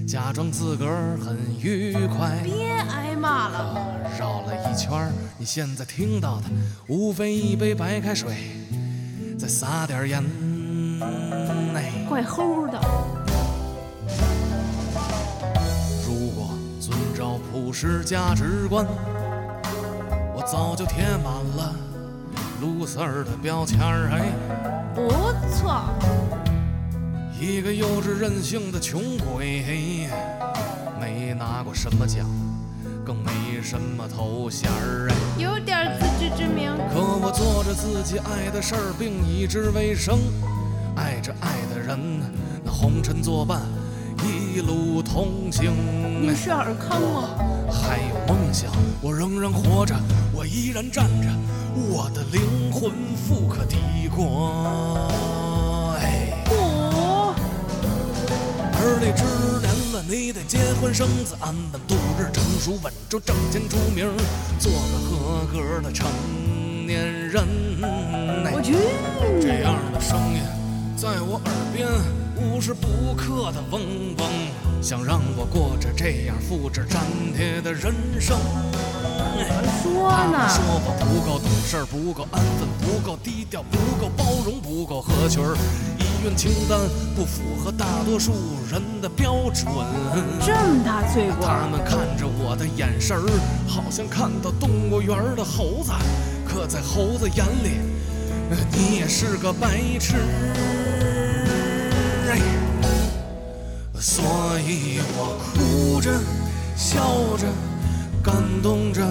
[0.06, 2.38] 假装自个儿很愉快。
[2.44, 3.78] 别挨骂了。
[4.20, 6.44] 绕了一圈，你现在听到的，
[6.88, 8.36] 无非一杯白开水，
[9.40, 10.22] 再撒点盐。
[11.76, 12.78] 哎怪齁的。
[16.06, 16.50] 如果
[16.82, 18.86] 遵照普世价值观。
[20.50, 21.76] 我早就贴满了
[22.60, 24.34] 卢 Sir 的标签儿，哎，
[24.96, 25.08] 不
[25.54, 25.80] 错。
[27.40, 30.10] 一个幼稚任性的穷鬼，
[31.00, 32.26] 没拿过什么奖，
[33.06, 36.76] 更没什么头衔儿，哎，有点自知之明。
[36.92, 40.18] 可我做着自己爱的事儿，并以之为生，
[40.96, 42.00] 爱着爱的人，
[42.64, 43.62] 那红尘作伴，
[44.60, 45.72] 一路同行。
[46.22, 47.30] 你是尔康吗？
[47.72, 48.70] 还有梦想，
[49.02, 49.96] 我仍然活着，
[50.34, 51.30] 我依然站着，
[51.74, 53.78] 我的灵魂富可敌
[54.14, 55.08] 国。
[56.02, 57.34] 哎，我，
[58.74, 59.24] 而立之
[59.62, 64.12] 年了，你得结婚生子，安稳度日，成熟稳重，挣钱出名，
[64.60, 66.06] 做个合格的成
[66.86, 67.48] 年人。
[68.52, 68.76] 我去，
[69.40, 70.42] 这样的声音
[71.02, 71.88] 在我耳边
[72.36, 73.80] 无时不刻的嗡
[74.18, 77.02] 嗡，想让我过着这样复制粘
[77.34, 78.38] 贴的人生。
[79.82, 80.50] 说呢？
[80.50, 85.56] 说我不够懂事，不够安分，不够低调，不够包容，不够合群儿。
[86.00, 86.78] 医院清单
[87.16, 88.34] 不符合大多数
[88.70, 89.66] 人的标准。
[90.46, 91.48] 这么大罪过？
[91.48, 93.24] 他们看着我的眼神儿，
[93.70, 95.94] 好像看到动物园的猴子，
[96.46, 97.80] 可在猴子眼里，
[98.72, 100.16] 你也是个白痴。
[104.00, 104.24] 所
[104.60, 106.12] 以我哭着，
[106.76, 107.48] 笑着，
[108.24, 109.02] 感动着。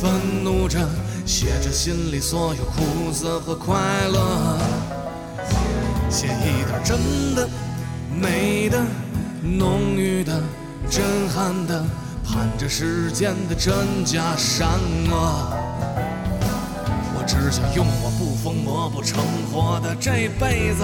[0.00, 0.10] 愤
[0.42, 0.78] 怒着，
[1.26, 3.78] 写着心里所有苦涩和快
[4.08, 4.58] 乐，
[6.08, 6.96] 写一点真
[7.34, 7.46] 的、
[8.18, 8.80] 美的、
[9.42, 10.40] 浓郁的、
[10.88, 11.84] 震撼的，
[12.24, 14.70] 盼着时间的真假善
[15.10, 15.52] 恶。
[17.14, 18.09] 我只想用我
[18.42, 19.22] 不疯魔不成
[19.52, 20.82] 活的这辈子，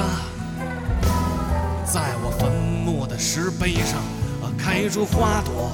[1.86, 4.02] 在我坟墓的石碑上
[4.58, 5.72] 开出花朵。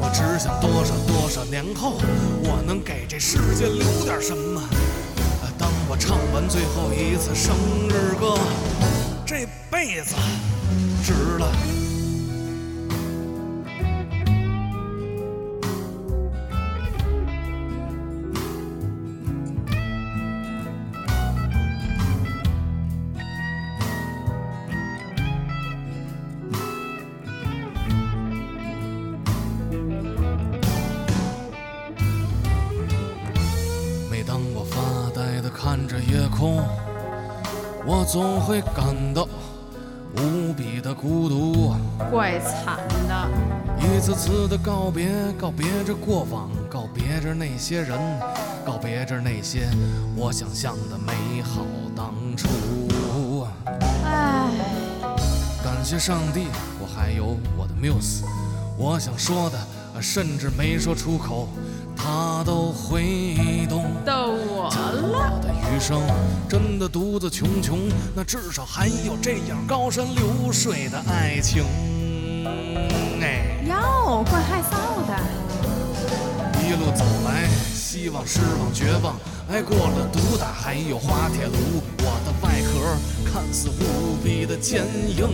[0.00, 2.00] 我只想多少多少年后，
[2.42, 4.60] 我能给这世界留点什么。
[5.56, 7.54] 当我唱完最后一次生
[7.88, 8.36] 日歌，
[9.24, 10.16] 这辈子
[11.04, 11.83] 值了。
[38.44, 39.26] 会感到
[40.18, 41.74] 无比的孤独，
[42.10, 42.76] 怪惨
[43.08, 43.30] 的。
[43.78, 45.08] 一次次的告别，
[45.40, 47.98] 告别着过往，告别着那些人，
[48.62, 49.66] 告别着那些
[50.14, 51.64] 我想象的美好
[51.96, 53.46] 当初。
[54.04, 54.50] 唉，
[55.64, 58.24] 感谢上帝，我还有我的 muse，
[58.76, 59.58] 我想说的，
[60.02, 61.48] 甚至没说出口。
[62.04, 63.86] 他都会懂。
[64.04, 65.10] 到我了。
[65.10, 66.02] 我的余生
[66.46, 67.78] 真的独自穷穷，
[68.14, 71.64] 那至少还有这样高山流水的爱情。
[73.22, 75.18] 哎，哟，怪害臊的。
[76.62, 79.16] 一路走来，希望、失望、绝望，
[79.48, 81.80] 挨过了毒打，还有滑铁卢。
[82.00, 84.84] 我的外壳看似无比的坚
[85.16, 85.26] 硬，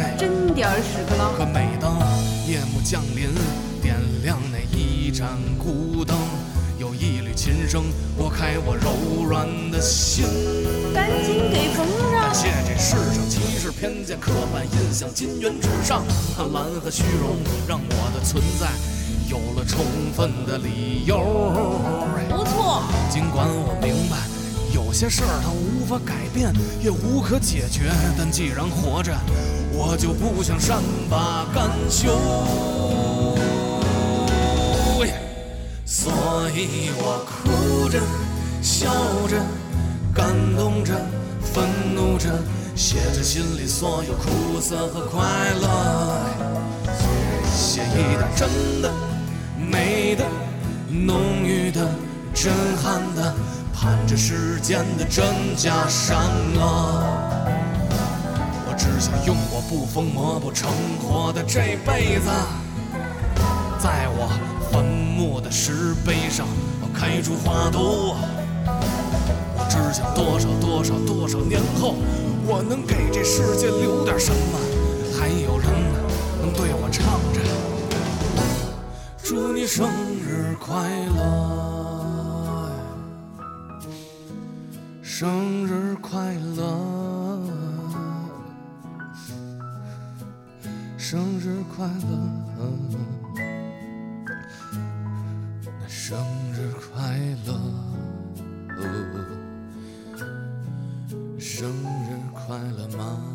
[0.00, 1.34] 哎，真点儿屎壳郎。
[1.36, 1.98] 可每当
[2.46, 3.34] 夜幕降临，
[3.82, 4.63] 点亮那。
[5.14, 6.16] 一盏孤灯，
[6.76, 7.84] 有一缕琴声
[8.18, 10.24] 拨开我柔软的心。
[10.92, 12.22] 赶紧给缝上！
[12.22, 16.02] 感谢这世上歧视、偏见、刻板印象、金元至上、
[16.34, 17.36] 贪婪和虚荣，
[17.68, 18.66] 让我的存在
[19.30, 19.84] 有了充
[20.16, 21.16] 分的理由。
[22.28, 22.82] 不错。
[23.08, 24.16] 尽管我明白
[24.74, 26.52] 有些事儿它无法改变，
[26.82, 27.82] 也无可解决，
[28.18, 29.16] 但既然活着，
[29.70, 32.18] 我就不想善罢甘休。
[36.04, 36.12] 所
[36.50, 37.98] 以我哭着，
[38.60, 38.90] 笑
[39.26, 39.40] 着，
[40.14, 40.92] 感动着，
[41.40, 42.28] 愤怒着，
[42.76, 45.24] 写着心里所有苦涩和快
[45.62, 46.20] 乐，
[47.56, 48.92] 写一段真的、
[49.56, 50.26] 美的、
[50.90, 51.88] 浓郁的、
[52.34, 53.34] 震撼的，
[53.72, 55.24] 盼着时间的真
[55.56, 56.18] 假善
[56.54, 57.02] 恶。
[58.68, 62.28] 我只想用我不疯魔不成活的这辈子，
[63.78, 64.53] 在我。
[64.74, 66.48] 坟墓的石碑上，
[66.92, 68.16] 开出花朵。
[69.56, 71.94] 我只想多少多少多少年后，
[72.44, 74.58] 我能给这世界留点什么？
[75.16, 75.70] 还有人
[76.42, 77.40] 能对我唱着：
[79.22, 82.68] 祝你生日快乐，
[85.00, 87.40] 生日快乐，
[90.98, 93.23] 生日快乐。
[96.06, 96.18] 生
[96.52, 97.58] 日快乐，
[101.38, 103.33] 生日快乐吗？